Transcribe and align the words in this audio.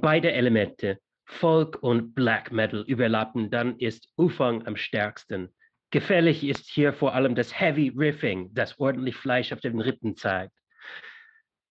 Beide 0.00 0.32
Elemente 0.32 0.98
Folk 1.24 1.82
und 1.82 2.14
Black 2.14 2.52
Metal 2.52 2.84
überlappen, 2.86 3.50
dann 3.50 3.78
ist 3.78 4.08
Ufang 4.16 4.66
am 4.66 4.76
stärksten. 4.76 5.48
Gefährlich 5.90 6.44
ist 6.44 6.68
hier 6.70 6.92
vor 6.92 7.14
allem 7.14 7.34
das 7.34 7.58
Heavy 7.58 7.92
Riffing, 7.96 8.50
das 8.52 8.78
ordentlich 8.78 9.16
Fleisch 9.16 9.52
auf 9.52 9.60
den 9.60 9.80
Rippen 9.80 10.16
zeigt. 10.16 10.52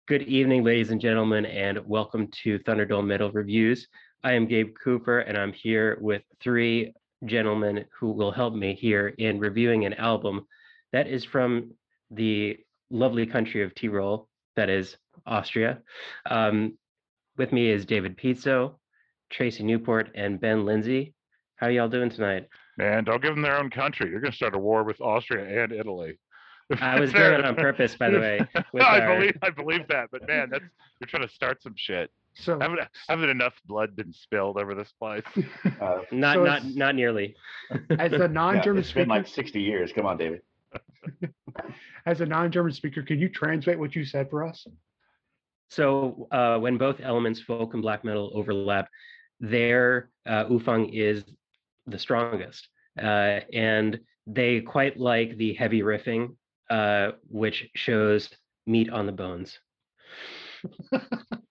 Good 0.08 0.22
evening, 0.22 0.64
ladies 0.64 0.90
and 0.90 1.00
gentlemen, 1.00 1.44
and 1.44 1.80
welcome 1.88 2.28
to 2.42 2.58
Thunderdome 2.58 3.06
Metal 3.06 3.30
Reviews. 3.30 3.88
I 4.22 4.32
am 4.34 4.46
Gabe 4.46 4.74
Cooper, 4.74 5.20
and 5.20 5.36
I'm 5.36 5.52
here 5.52 5.98
with 6.00 6.22
three 6.40 6.92
gentlemen 7.24 7.84
who 7.98 8.12
will 8.12 8.30
help 8.30 8.54
me 8.54 8.74
here 8.74 9.08
in 9.18 9.40
reviewing 9.40 9.84
an 9.84 9.94
album 9.94 10.46
that 10.92 11.08
is 11.08 11.24
from 11.24 11.72
the 12.10 12.56
lovely 12.90 13.26
country 13.26 13.62
of 13.62 13.74
Tyrol, 13.74 14.28
that 14.54 14.70
is 14.70 14.96
Austria. 15.26 15.82
Um, 16.30 16.78
with 17.36 17.52
me 17.52 17.70
is 17.70 17.84
David 17.84 18.16
Pizzo, 18.16 18.74
Tracy 19.30 19.62
Newport, 19.62 20.10
and 20.14 20.40
Ben 20.40 20.64
Lindsay. 20.64 21.14
How 21.56 21.68
y'all 21.68 21.88
doing 21.88 22.10
tonight? 22.10 22.48
Man, 22.76 23.04
don't 23.04 23.22
give 23.22 23.34
them 23.34 23.42
their 23.42 23.58
own 23.58 23.70
country. 23.70 24.10
You're 24.10 24.20
going 24.20 24.30
to 24.30 24.36
start 24.36 24.54
a 24.54 24.58
war 24.58 24.84
with 24.84 25.00
Austria 25.00 25.64
and 25.64 25.72
Italy. 25.72 26.18
I 26.80 26.98
was 27.00 27.12
doing 27.12 27.32
it 27.32 27.44
on 27.44 27.54
purpose, 27.54 27.94
by 27.94 28.10
the 28.10 28.18
way. 28.18 28.40
I 28.80 29.00
our... 29.00 29.18
believe 29.18 29.38
I 29.42 29.50
believe 29.50 29.86
that, 29.88 30.08
but 30.10 30.26
man, 30.26 30.48
that's 30.50 30.64
you're 31.00 31.06
trying 31.06 31.22
to 31.22 31.32
start 31.32 31.62
some 31.62 31.74
shit. 31.76 32.10
So 32.34 32.58
haven't 32.58 32.80
haven't 33.08 33.28
enough 33.28 33.54
blood 33.66 33.94
been 33.94 34.12
spilled 34.12 34.58
over 34.58 34.74
this 34.74 34.92
place? 34.98 35.22
Uh, 35.80 36.00
not 36.10 36.36
so 36.36 36.44
not 36.44 36.64
not 36.64 36.94
nearly. 36.94 37.36
As 37.98 38.12
a 38.12 38.28
non-German 38.28 38.82
yeah, 38.82 38.88
speaker, 38.88 39.00
been 39.00 39.08
like 39.08 39.26
60 39.28 39.60
years. 39.60 39.92
Come 39.92 40.06
on, 40.06 40.16
David. 40.16 40.42
as 42.06 42.20
a 42.20 42.26
non-German 42.26 42.72
speaker, 42.72 43.02
can 43.02 43.18
you 43.18 43.28
translate 43.28 43.78
what 43.78 43.94
you 43.94 44.04
said 44.04 44.28
for 44.30 44.44
us? 44.44 44.66
So 45.68 46.28
uh, 46.30 46.58
when 46.58 46.78
both 46.78 47.00
elements, 47.02 47.40
folk 47.40 47.74
and 47.74 47.82
black 47.82 48.04
metal, 48.04 48.30
overlap, 48.34 48.88
their 49.40 50.10
uh, 50.26 50.44
Ufang 50.46 50.90
is 50.92 51.24
the 51.86 51.98
strongest. 51.98 52.68
Uh, 53.00 53.40
and 53.52 54.00
they 54.26 54.60
quite 54.60 54.98
like 54.98 55.36
the 55.36 55.54
heavy 55.54 55.82
riffing, 55.82 56.36
uh, 56.70 57.12
which 57.28 57.68
shows 57.74 58.28
meat 58.66 58.90
on 58.90 59.06
the 59.06 59.12
bones. 59.12 59.58
Good 60.90 61.00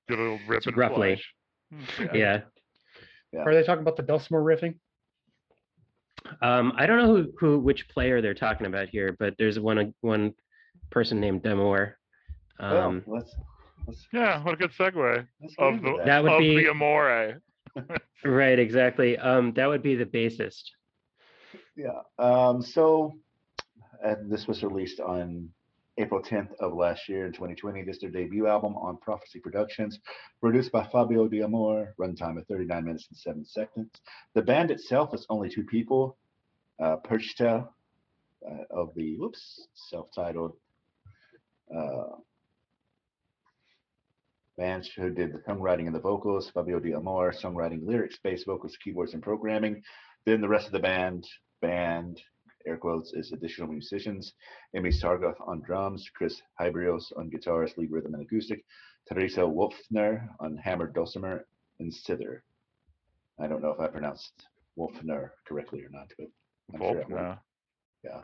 little 0.09 0.39
rip 0.47 0.63
So 0.63 0.69
and 0.69 0.77
roughly. 0.77 1.21
flesh. 1.69 2.09
Yeah. 2.13 2.41
Yeah. 3.33 3.41
Are 3.41 3.53
they 3.53 3.63
talking 3.63 3.81
about 3.81 3.97
the 3.97 4.03
Dulcimer 4.03 4.41
riffing? 4.41 4.79
Um, 6.41 6.73
I 6.75 6.85
don't 6.85 6.97
know 6.97 7.15
who, 7.15 7.33
who 7.39 7.59
which 7.59 7.87
player 7.89 8.21
they're 8.21 8.33
talking 8.33 8.65
about 8.65 8.89
here, 8.89 9.15
but 9.19 9.35
there's 9.37 9.59
one 9.59 9.93
one 10.01 10.33
person 10.89 11.19
named 11.19 11.43
D'Amore. 11.43 11.97
Um, 12.59 13.03
well, 13.05 13.17
let's, 13.17 13.35
let's, 13.35 13.35
Yeah, 14.11 14.43
what 14.43 14.53
a 14.53 14.57
good 14.57 14.71
segue 14.71 15.27
of 15.59 15.81
the 15.81 15.95
that. 15.97 16.05
That 16.05 16.23
would 16.23 16.31
of 16.33 16.39
be- 16.39 16.55
the 16.55 16.69
Amore. 16.69 17.41
right, 18.25 18.59
exactly. 18.59 19.17
Um, 19.17 19.53
that 19.53 19.67
would 19.67 19.83
be 19.83 19.95
the 19.95 20.05
bassist. 20.05 20.63
Yeah. 21.75 22.01
Um, 22.17 22.61
so, 22.61 23.13
and 24.03 24.31
this 24.31 24.47
was 24.47 24.63
released 24.63 24.99
on 24.99 25.49
April 25.97 26.21
10th 26.21 26.53
of 26.59 26.73
last 26.73 27.07
year 27.07 27.25
in 27.25 27.33
2020. 27.33 27.83
This 27.83 27.97
is 27.97 28.01
their 28.01 28.11
debut 28.11 28.47
album 28.47 28.75
on 28.77 28.97
Prophecy 28.97 29.39
Productions, 29.39 29.99
produced 30.41 30.71
by 30.71 30.85
Fabio 30.87 31.27
D'Amore, 31.27 31.93
runtime 31.99 32.37
of 32.37 32.47
39 32.47 32.85
minutes 32.85 33.07
and 33.09 33.17
7 33.17 33.45
seconds. 33.45 33.89
The 34.33 34.41
band 34.41 34.71
itself 34.71 35.13
is 35.13 35.25
only 35.29 35.49
two 35.49 35.63
people. 35.63 36.17
Uh, 36.81 36.97
Perchta 36.97 37.67
uh, 38.45 38.63
of 38.69 38.93
the, 38.95 39.15
whoops, 39.17 39.67
self-titled 39.73 40.53
uh, 41.73 42.17
band 44.57 44.87
who 44.95 45.09
did 45.09 45.33
the 45.33 45.39
songwriting 45.39 45.87
and 45.87 45.95
the 45.95 45.99
vocals, 45.99 46.49
Fabio 46.49 46.79
D'Amore, 46.79 47.31
songwriting, 47.31 47.85
lyrics, 47.85 48.17
bass, 48.23 48.43
vocals, 48.43 48.77
keyboards, 48.83 49.13
and 49.13 49.23
programming. 49.23 49.81
Then 50.25 50.41
the 50.41 50.47
rest 50.47 50.67
of 50.67 50.71
the 50.71 50.79
band, 50.79 51.27
band, 51.61 52.21
air 52.67 52.77
quotes, 52.77 53.13
is 53.13 53.31
additional 53.31 53.67
musicians. 53.67 54.33
Amy 54.75 54.89
Sargoff 54.89 55.35
on 55.47 55.61
drums, 55.61 56.09
Chris 56.15 56.41
Hybrios 56.59 57.05
on 57.17 57.29
guitars, 57.29 57.73
lead 57.77 57.91
rhythm 57.91 58.13
and 58.13 58.23
acoustic, 58.23 58.63
Teresa 59.07 59.41
Wolfner 59.41 60.27
on 60.39 60.57
hammer, 60.57 60.87
dulcimer, 60.87 61.45
and 61.79 61.93
zither. 61.93 62.43
I 63.39 63.47
don't 63.47 63.61
know 63.61 63.71
if 63.71 63.79
I 63.79 63.87
pronounced 63.87 64.47
Wolfner 64.77 65.31
correctly 65.45 65.83
or 65.83 65.89
not, 65.89 66.11
but 66.17 66.27
I'm 66.73 66.79
sure 66.79 67.05
will. 67.07 67.15
no. 67.15 67.37
yeah. 68.03 68.21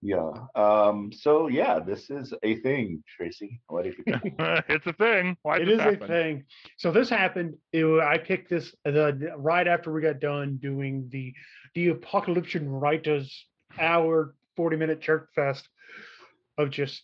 Yeah. 0.00 0.30
Um, 0.54 1.10
so 1.12 1.48
yeah, 1.48 1.80
this 1.80 2.08
is 2.10 2.32
a 2.42 2.56
thing, 2.60 3.02
Tracy. 3.16 3.60
What 3.66 3.84
did 3.84 3.96
you 3.98 4.04
think? 4.20 4.34
it's 4.68 4.86
a 4.86 4.92
thing. 4.92 5.36
Why 5.42 5.58
It 5.58 5.64
this 5.66 5.80
is 5.80 6.02
a 6.02 6.06
thing. 6.06 6.44
So 6.76 6.92
this 6.92 7.08
happened. 7.08 7.54
It, 7.72 7.84
I 8.00 8.18
picked 8.18 8.48
this 8.50 8.74
the 8.84 9.32
right 9.36 9.66
after 9.66 9.92
we 9.92 10.00
got 10.00 10.20
done 10.20 10.58
doing 10.62 11.08
the 11.10 11.34
the 11.74 11.88
Apocalyptic 11.88 12.62
Riders 12.64 13.46
hour 13.78 14.34
forty 14.56 14.76
minute 14.76 15.00
church 15.00 15.26
fest 15.34 15.68
of 16.56 16.70
just 16.70 17.02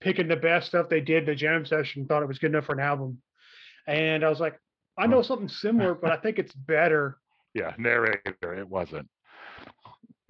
picking 0.00 0.28
the 0.28 0.36
best 0.36 0.68
stuff 0.68 0.88
they 0.88 1.00
did. 1.00 1.26
The 1.26 1.34
jam 1.34 1.66
session 1.66 2.06
thought 2.06 2.22
it 2.22 2.28
was 2.28 2.38
good 2.38 2.50
enough 2.52 2.64
for 2.66 2.72
an 2.74 2.80
album, 2.80 3.18
and 3.86 4.24
I 4.24 4.30
was 4.30 4.40
like, 4.40 4.58
I 4.96 5.06
know 5.06 5.22
something 5.22 5.48
similar, 5.48 5.94
but 5.94 6.12
I 6.12 6.16
think 6.16 6.38
it's 6.38 6.54
better. 6.54 7.18
Yeah, 7.52 7.74
narrator. 7.78 8.54
It 8.54 8.68
wasn't. 8.68 9.08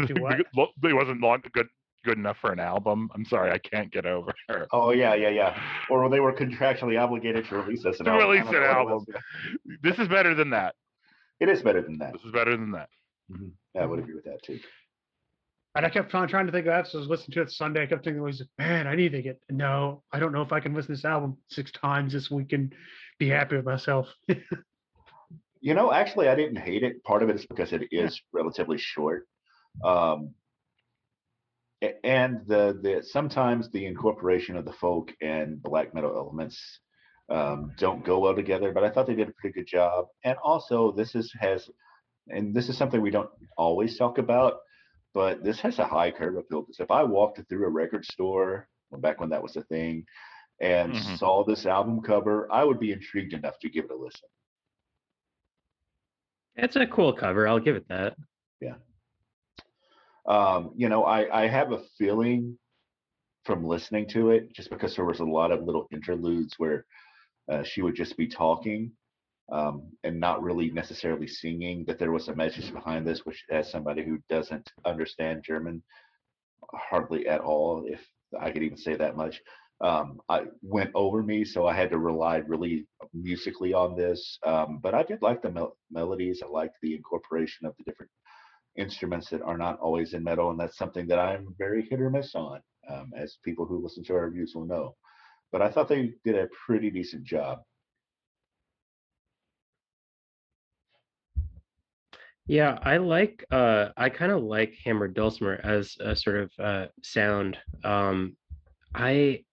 Do 0.07 0.15
what? 0.21 0.41
it 0.83 0.95
wasn't 0.95 1.21
long, 1.21 1.43
good 1.53 1.69
good 2.05 2.17
enough 2.17 2.39
for 2.41 2.53
an 2.53 2.61
album. 2.61 3.11
I'm 3.15 3.25
sorry, 3.25 3.51
I 3.51 3.59
can't 3.59 3.93
get 3.93 4.07
over 4.07 4.33
her. 4.49 4.67
Oh 4.73 4.91
yeah, 4.93 5.15
yeah, 5.15 5.29
yeah. 5.29 5.61
Or 5.91 6.09
they 6.09 6.21
were 6.21 6.33
contractually 6.33 7.01
obligated 7.01 7.47
to 7.47 7.57
release 7.57 7.85
us 7.85 7.99
an 8.01 8.07
To 8.07 8.13
album. 8.13 8.27
I 8.27 8.31
release 8.31 8.45
don't 8.45 8.55
an 8.57 8.63
know 8.63 8.85
what 8.85 9.09
it 9.09 9.15
album. 9.15 9.79
This 9.83 9.99
is 9.99 10.09
better 10.09 10.35
than 10.35 10.51
that. 10.51 10.75
It 11.41 11.49
is 11.49 11.63
better 11.63 11.83
than 11.83 11.99
that. 11.99 12.13
This 12.13 12.23
is 12.23 12.33
better 12.33 12.57
than 12.57 12.73
that. 12.73 12.89
Mm-hmm. 13.31 13.79
I 13.81 13.87
would 13.87 13.99
agree 13.99 14.15
with 14.15 14.25
that 14.25 14.43
too. 14.43 14.61
And 15.77 15.87
I 15.87 15.89
kept 15.89 16.11
trying, 16.11 16.27
trying 16.27 16.47
to 16.47 16.53
think 16.53 16.67
of 16.67 16.73
that. 16.73 16.89
So 16.89 16.99
I 16.99 17.01
was 17.01 17.09
listening 17.09 17.35
to 17.35 17.43
it 17.43 17.51
Sunday. 17.51 17.83
I 17.83 17.87
kept 17.87 18.05
thinking, 18.05 18.23
was 18.23 18.43
man, 18.59 18.87
I 18.87 18.97
need 18.97 19.13
to 19.13 19.23
get 19.23 19.41
no. 19.49 20.03
I 20.13 20.19
don't 20.19 20.33
know 20.33 20.43
if 20.43 20.53
I 20.53 20.61
can 20.61 20.75
listen 20.75 20.89
to 20.89 20.93
this 20.95 21.05
album 21.05 21.37
six 21.49 21.71
times 21.71 22.13
this 22.13 22.31
week 22.31 22.53
and 22.53 22.75
be 23.19 23.29
happy 23.29 23.57
with 23.57 23.67
myself. 23.67 24.09
You 25.63 25.75
know, 25.75 25.93
actually, 25.93 26.29
I 26.29 26.35
didn't 26.35 26.57
hate 26.57 26.83
it. 26.83 27.05
Part 27.05 27.23
of 27.23 27.29
it 27.29 27.37
is 27.37 27.45
because 27.45 27.75
it 27.75 27.83
is 27.91 28.21
relatively 28.33 28.79
short, 28.79 29.29
um, 29.85 30.35
and 32.05 32.47
the 32.47 32.79
the 32.83 33.03
sometimes 33.03 33.71
the 33.71 33.87
incorporation 33.87 34.57
of 34.57 34.65
the 34.65 34.73
folk 34.73 35.13
and 35.23 35.63
black 35.63 35.95
metal 35.95 36.15
elements 36.15 36.81
um, 37.31 37.73
don't 37.79 38.05
go 38.05 38.19
well 38.19 38.35
together. 38.35 38.73
But 38.73 38.85
I 38.85 38.91
thought 38.91 39.07
they 39.07 39.15
did 39.15 39.29
a 39.29 39.33
pretty 39.33 39.55
good 39.55 39.67
job. 39.67 40.07
And 40.25 40.37
also, 40.43 40.93
this 40.93 41.15
is 41.15 41.33
has, 41.39 41.71
and 42.29 42.55
this 42.55 42.69
is 42.69 42.77
something 42.77 43.01
we 43.01 43.11
don't 43.11 43.31
always 43.57 43.97
talk 43.97 44.19
about, 44.19 44.59
but 45.15 45.43
this 45.43 45.61
has 45.61 45.79
a 45.79 45.87
high 45.87 46.11
curve 46.11 46.37
appeal. 46.37 46.63
Because 46.63 46.81
if 46.81 46.91
I 46.91 47.03
walked 47.05 47.41
through 47.49 47.67
a 47.67 47.71
record 47.71 48.05
store 48.05 48.69
back 48.99 49.21
when 49.21 49.31
that 49.31 49.43
was 49.43 49.57
a 49.57 49.63
thing, 49.63 50.05
and 50.61 50.93
Mhm. 50.93 51.19
saw 51.19 51.45
this 51.45 51.65
album 51.65 52.03
cover, 52.03 52.47
I 52.53 52.65
would 52.65 52.79
be 52.79 52.93
intrigued 52.93 53.33
enough 53.33 53.59
to 53.61 53.71
give 53.71 53.87
it 53.87 53.91
a 53.91 53.97
listen. 53.97 54.29
It's 56.57 56.77
a 56.77 56.87
cool 56.87 57.15
cover. 57.15 57.49
I'll 57.49 57.61
give 57.61 57.77
it 57.77 57.89
that. 57.89 58.17
Um, 60.29 60.73
you 60.77 60.89
know, 60.89 61.05
I, 61.05 61.45
I 61.45 61.49
have 61.49 61.73
a 61.73 61.83
feeling 61.99 62.59
from 63.45 63.65
listening 63.65 64.09
to 64.11 64.31
it, 64.31 64.53
just 64.55 64.71
because 64.71 64.95
there 64.95 65.05
was 65.05 65.21
a 65.21 65.25
lot 65.25 65.51
of 65.51 65.65
little 65.65 65.87
interludes 65.93 66.55
where 66.59 66.85
uh, 67.51 67.63
she 67.63 67.83
would 67.83 67.95
just 67.97 68.17
be 68.17 68.29
talking 68.29 68.93
um, 69.51 69.83
and 70.05 70.21
not 70.21 70.43
really 70.43 70.71
necessarily 70.71 71.27
singing, 71.27 71.85
that 71.87 71.99
there 71.99 72.13
was 72.13 72.29
a 72.29 72.35
message 72.35 72.73
behind 72.73 73.07
this, 73.07 73.27
which 73.27 73.43
as 73.51 73.71
somebody 73.71 74.05
who 74.05 74.19
doesn't 74.29 74.71
understand 74.85 75.43
German 75.45 75.83
hardly 76.73 77.27
at 77.27 77.41
all, 77.41 77.85
if 77.87 78.01
I 78.39 78.51
could 78.51 78.63
even 78.63 78.77
say 78.77 78.95
that 78.97 79.17
much, 79.17 79.41
um, 79.83 80.21
I 80.29 80.43
went 80.63 80.91
over 80.95 81.23
me, 81.23 81.45
so 81.45 81.67
I 81.67 81.75
had 81.75 81.91
to 81.91 81.99
rely 81.99 82.37
really 82.37 82.87
musically 83.15 83.73
on 83.73 83.97
this. 83.97 84.39
Um, 84.45 84.79
but 84.83 84.95
I 84.95 85.03
did 85.03 85.23
like 85.23 85.43
the 85.43 85.51
mel- 85.51 85.77
melodies. 85.91 86.43
I 86.45 86.49
liked 86.49 86.77
the 86.83 86.95
incorporation 86.95 87.67
of 87.67 87.75
the 87.79 87.85
different 87.85 88.13
instruments 88.77 89.29
that 89.31 89.43
are 89.43 89.59
not 89.59 89.79
always 89.81 90.15
in 90.15 90.23
metal, 90.25 90.51
and 90.51 90.59
that's 90.61 90.77
something 90.77 91.07
that 91.09 91.19
I'm 91.19 91.55
very 91.59 91.83
hit 91.89 92.01
or 92.01 92.11
miss 92.11 92.35
on, 92.35 92.61
um, 92.89 93.13
as 93.17 93.39
people 93.45 93.67
who 93.67 93.83
listen 93.83 94.05
to 94.05 94.15
our 94.15 94.27
reviews 94.27 94.53
will 94.55 94.67
know. 94.67 94.97
But 95.53 95.63
I 95.63 95.71
thought 95.71 95.89
they 95.89 96.15
did 96.25 96.37
a 96.37 96.49
pretty 96.67 96.91
decent 96.91 97.25
job. 97.25 97.61
Yeah, 102.47 102.79
I 102.83 102.97
like 102.97 103.45
uh 103.51 103.91
I 103.97 104.09
kind 104.09 104.33
of 104.33 104.43
like 104.43 104.75
Hammer 104.85 105.07
Dulcimer 105.09 105.61
as 105.63 105.97
a 106.01 106.17
sort 106.17 106.37
of 106.37 106.51
uh 106.59 106.87
sound. 107.03 107.59
Um 107.85 108.37
I 108.95 109.45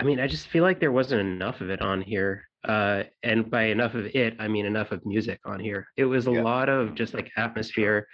I 0.00 0.04
mean 0.04 0.18
I 0.18 0.26
just 0.26 0.48
feel 0.48 0.64
like 0.64 0.80
there 0.80 0.90
wasn't 0.90 1.20
enough 1.20 1.60
of 1.60 1.70
it 1.70 1.80
on 1.80 2.00
here. 2.00 2.48
Uh 2.64 3.04
and 3.22 3.48
by 3.50 3.64
enough 3.64 3.94
of 3.94 4.06
it, 4.06 4.34
I 4.40 4.48
mean 4.48 4.66
enough 4.66 4.90
of 4.90 5.04
music 5.06 5.38
on 5.44 5.60
here. 5.60 5.86
It 5.96 6.06
was 6.06 6.26
a 6.26 6.32
Yeah. 6.32 6.42
lot 6.42 6.68
of 6.68 6.94
just 6.96 7.14
like 7.14 7.30
atmosphere. 7.36 8.06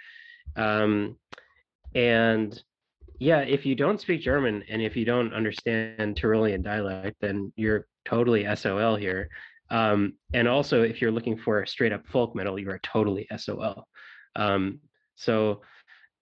Um 0.57 1.17
and 1.95 2.61
yeah, 3.19 3.39
if 3.39 3.65
you 3.65 3.75
don't 3.75 3.99
speak 3.99 4.21
German 4.21 4.63
and 4.69 4.81
if 4.81 4.95
you 4.95 5.05
don't 5.05 5.33
understand 5.33 6.15
Tyrolean 6.15 6.63
dialect, 6.63 7.17
then 7.21 7.51
you're 7.55 7.87
totally 8.05 8.47
SOL 8.55 8.95
here. 8.95 9.29
Um, 9.69 10.13
and 10.33 10.47
also, 10.47 10.83
if 10.83 11.01
you're 11.01 11.11
looking 11.11 11.37
for 11.37 11.65
straight 11.65 11.91
up 11.91 12.07
folk 12.07 12.35
metal, 12.35 12.59
you 12.59 12.69
are 12.69 12.79
totally 12.79 13.27
SOL. 13.35 13.87
Um, 14.35 14.79
so 15.15 15.61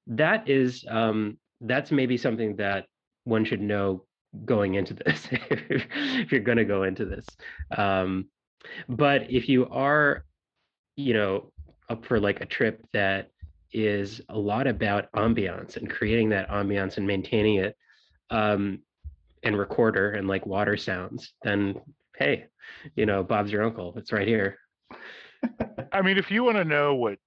that 0.08 0.50
is 0.50 0.86
um, 0.90 1.38
that's 1.62 1.92
maybe 1.92 2.18
something 2.18 2.56
that 2.56 2.86
one 3.26 3.46
should 3.46 3.62
know 3.62 4.06
going 4.46 4.76
into 4.76 4.94
this 4.94 5.28
if 5.32 6.32
you're 6.32 6.42
going 6.42 6.58
to 6.58 6.66
go 6.66 6.84
into 6.84 7.06
this. 7.06 7.26
Um, 7.78 8.30
but 8.90 9.30
if 9.30 9.48
you 9.48 9.68
are, 9.70 10.26
you 10.96 11.14
know, 11.14 11.52
up 11.90 12.06
for 12.06 12.20
like 12.20 12.42
a 12.42 12.46
trip 12.46 12.84
that 12.94 13.30
is 13.76 14.22
a 14.30 14.38
lot 14.38 14.68
about 14.68 15.12
ambiance 15.12 15.76
and 15.76 15.90
creating 15.90 16.30
that 16.30 16.50
ambiance 16.50 16.96
and 16.96 17.06
maintaining 17.06 17.58
it 17.58 17.76
um, 18.30 18.80
and 19.44 19.58
recorder 19.58 20.12
and 20.12 20.28
like 20.28 20.46
water 20.46 20.78
sounds, 20.78 21.34
then 21.44 21.76
hey, 22.18 22.46
you 22.96 23.06
know, 23.06 23.22
Bob's 23.22 23.52
your 23.52 23.64
uncle. 23.64 23.94
It's 23.98 24.14
right 24.14 24.28
here. 24.28 24.58
I 25.92 26.02
mean, 26.02 26.18
if 26.18 26.32
you 26.32 26.44
want 26.44 26.58
to 26.58 26.64
know 26.64 26.96
what 26.96 27.20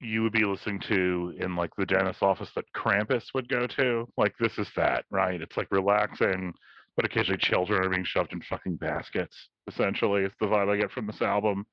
you 0.00 0.22
would 0.22 0.32
be 0.32 0.44
listening 0.44 0.80
to 0.80 1.34
in 1.38 1.54
like 1.54 1.70
the 1.76 1.86
dentist 1.86 2.22
office 2.22 2.50
that 2.56 2.64
Krampus 2.74 3.26
would 3.34 3.48
go 3.48 3.68
to, 3.68 4.08
like 4.16 4.34
this 4.40 4.58
is 4.58 4.68
that, 4.74 5.04
right? 5.10 5.40
It's 5.40 5.56
like 5.56 5.68
relaxing, 5.70 6.52
but 6.96 7.04
occasionally 7.04 7.38
children 7.38 7.84
are 7.84 7.88
being 7.88 8.04
shoved 8.04 8.32
in 8.32 8.42
fucking 8.42 8.76
baskets. 8.76 9.36
Essentially, 9.68 10.24
it's 10.24 10.34
the 10.40 10.46
vibe 10.46 10.68
I 10.68 10.76
get 10.76 10.90
from 10.90 11.06
this 11.06 11.22
album, 11.22 11.64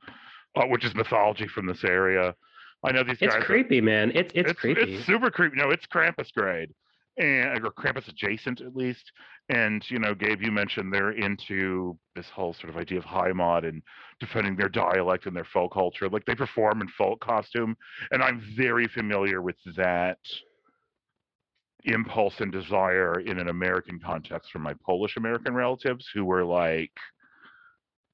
uh, 0.56 0.66
which 0.66 0.86
is 0.86 0.94
mythology 0.94 1.48
from 1.48 1.66
this 1.66 1.84
area. 1.84 2.36
I 2.84 2.92
know 2.92 3.04
these 3.04 3.18
It's 3.22 3.34
guys. 3.34 3.42
are- 3.42 3.46
creepy, 3.46 3.82
man. 3.82 4.12
It's 4.14 4.32
it's, 4.36 4.52
it's, 4.52 4.60
creepy. 4.60 4.96
It's 4.96 5.06
super 5.06 5.32
creepy. 5.32 5.56
No, 5.58 5.70
it's 5.70 5.86
Krampus 5.86 6.32
grade, 6.34 6.74
and 7.18 7.64
or 7.66 7.72
Krampus 7.72 8.08
adjacent 8.08 8.62
at 8.62 8.76
least. 8.76 9.12
And 9.50 9.84
you 9.90 10.00
know, 10.00 10.14
Gabe, 10.16 10.42
you 10.42 10.52
mentioned 10.52 10.92
they're 10.94 11.12
into 11.12 11.98
this 12.16 12.30
whole 12.30 12.54
sort 12.54 12.70
of 12.70 12.78
idea 12.78 12.98
of 12.98 13.04
Heimat 13.06 13.68
and 13.68 13.82
defending 14.20 14.56
their 14.56 14.70
dialect 14.70 15.26
and 15.26 15.36
their 15.36 15.44
folk 15.46 15.74
culture. 15.74 16.10
Like 16.10 16.26
they 16.26 16.36
perform 16.36 16.82
in 16.82 16.88
folk 16.90 17.20
costume, 17.22 17.76
and 18.12 18.24
I'm 18.24 18.42
very 18.58 18.88
familiar 18.88 19.42
with 19.42 19.58
that 19.76 20.18
impulse 21.86 22.40
and 22.40 22.52
desire 22.52 23.20
in 23.20 23.40
an 23.40 23.50
American 23.50 24.00
context 24.00 24.52
from 24.52 24.62
my 24.62 24.74
Polish 24.86 25.18
American 25.18 25.54
relatives 25.54 26.08
who 26.14 26.24
were 26.24 26.46
like 26.46 26.92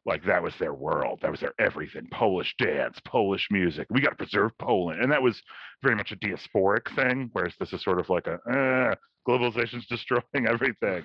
like 0.09 0.25
that 0.25 0.41
was 0.41 0.55
their 0.59 0.73
world. 0.73 1.19
That 1.21 1.31
was 1.31 1.39
their 1.39 1.53
everything. 1.59 2.07
Polish 2.11 2.55
dance 2.57 2.99
polish 3.05 3.47
music. 3.51 3.87
We 3.91 4.01
got 4.01 4.09
to 4.09 4.15
preserve 4.15 4.57
poland. 4.57 5.01
And 5.01 5.11
that 5.11 5.21
was 5.21 5.41
very 5.83 5.95
much 5.95 6.11
a 6.11 6.15
diasporic 6.15 6.93
thing 6.95 7.29
whereas 7.31 7.53
this 7.59 7.71
is 7.71 7.83
sort 7.83 7.99
of 7.99 8.09
like 8.09 8.25
a 8.27 8.39
uh, 8.49 8.95
globalization's 9.27 9.85
destroying 9.89 10.47
everything. 10.47 11.03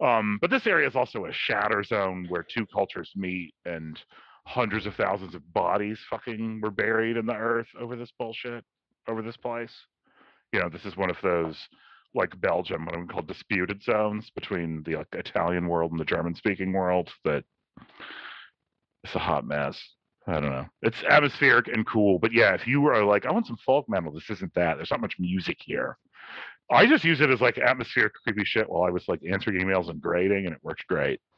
Um, 0.00 0.38
but 0.40 0.50
this 0.50 0.68
area 0.68 0.88
is 0.88 0.94
also 0.94 1.24
a 1.24 1.32
shatter 1.32 1.82
zone 1.82 2.26
where 2.28 2.44
two 2.44 2.64
cultures 2.72 3.10
meet 3.16 3.52
and 3.66 3.98
hundreds 4.46 4.86
of 4.86 4.94
thousands 4.94 5.34
of 5.34 5.52
bodies 5.52 5.98
fucking 6.08 6.60
were 6.62 6.70
buried 6.70 7.16
in 7.16 7.26
the 7.26 7.34
earth 7.34 7.66
over 7.78 7.96
this 7.96 8.12
bullshit 8.18 8.64
over 9.08 9.20
this 9.20 9.36
place. 9.36 9.72
You 10.52 10.60
know 10.60 10.68
this 10.68 10.84
is 10.84 10.96
one 10.96 11.10
of 11.10 11.16
those 11.22 11.56
like 12.14 12.40
belgium 12.40 12.86
what 12.86 12.94
i'm 12.94 13.06
called 13.06 13.28
disputed 13.28 13.82
zones 13.82 14.30
between 14.34 14.82
the 14.86 14.96
like, 14.96 15.06
italian 15.12 15.68
world 15.68 15.90
and 15.90 16.00
the 16.00 16.06
german 16.06 16.34
speaking 16.34 16.72
world 16.72 17.10
that 17.22 17.44
it's 19.04 19.14
a 19.14 19.18
hot 19.18 19.46
mess. 19.46 19.80
I 20.26 20.40
don't 20.40 20.50
know. 20.50 20.66
It's 20.82 21.02
atmospheric 21.08 21.68
and 21.68 21.86
cool, 21.86 22.18
but 22.18 22.32
yeah, 22.32 22.52
if 22.54 22.66
you 22.66 22.82
were 22.82 23.02
like, 23.04 23.24
I 23.24 23.32
want 23.32 23.46
some 23.46 23.56
folk 23.64 23.88
metal, 23.88 24.12
this 24.12 24.28
isn't 24.28 24.52
that. 24.54 24.76
There's 24.76 24.90
not 24.90 25.00
much 25.00 25.16
music 25.18 25.56
here. 25.60 25.96
I 26.70 26.86
just 26.86 27.04
use 27.04 27.22
it 27.22 27.30
as 27.30 27.40
like 27.40 27.56
atmospheric 27.56 28.12
creepy 28.22 28.44
shit 28.44 28.68
while 28.68 28.82
I 28.82 28.90
was 28.90 29.08
like 29.08 29.20
answering 29.28 29.58
emails 29.58 29.88
and 29.88 30.02
grading, 30.02 30.44
and 30.44 30.54
it 30.54 30.62
works 30.62 30.84
great. 30.86 31.20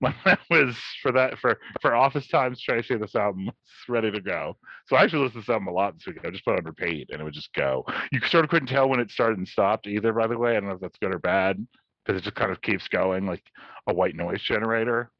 When 0.00 0.14
that 0.24 0.40
was 0.48 0.78
for 1.02 1.12
that 1.12 1.38
for 1.40 1.58
for 1.82 1.94
office 1.94 2.26
times, 2.26 2.62
Tracy, 2.62 2.96
this 2.96 3.14
album 3.14 3.44
was 3.44 3.54
ready 3.86 4.10
to 4.10 4.22
go. 4.22 4.56
So 4.86 4.96
I 4.96 5.02
actually 5.02 5.24
listened 5.24 5.42
to 5.42 5.46
this 5.46 5.52
album 5.52 5.68
a 5.68 5.72
lot 5.72 5.92
this 5.92 6.06
week. 6.06 6.24
I 6.24 6.30
just 6.30 6.42
put 6.46 6.56
on 6.56 6.64
repeat, 6.64 7.10
and 7.10 7.20
it 7.20 7.24
would 7.24 7.34
just 7.34 7.52
go. 7.52 7.84
You 8.10 8.18
sort 8.26 8.44
of 8.44 8.50
couldn't 8.50 8.68
tell 8.68 8.88
when 8.88 8.98
it 8.98 9.10
started 9.10 9.36
and 9.36 9.46
stopped 9.46 9.86
either. 9.86 10.14
By 10.14 10.26
the 10.26 10.38
way, 10.38 10.52
I 10.52 10.60
don't 10.60 10.70
know 10.70 10.76
if 10.76 10.80
that's 10.80 10.96
good 11.02 11.14
or 11.14 11.18
bad 11.18 11.58
because 12.02 12.18
it 12.18 12.24
just 12.24 12.34
kind 12.34 12.50
of 12.50 12.62
keeps 12.62 12.88
going 12.88 13.26
like 13.26 13.42
a 13.86 13.92
white 13.92 14.16
noise 14.16 14.40
generator 14.40 15.10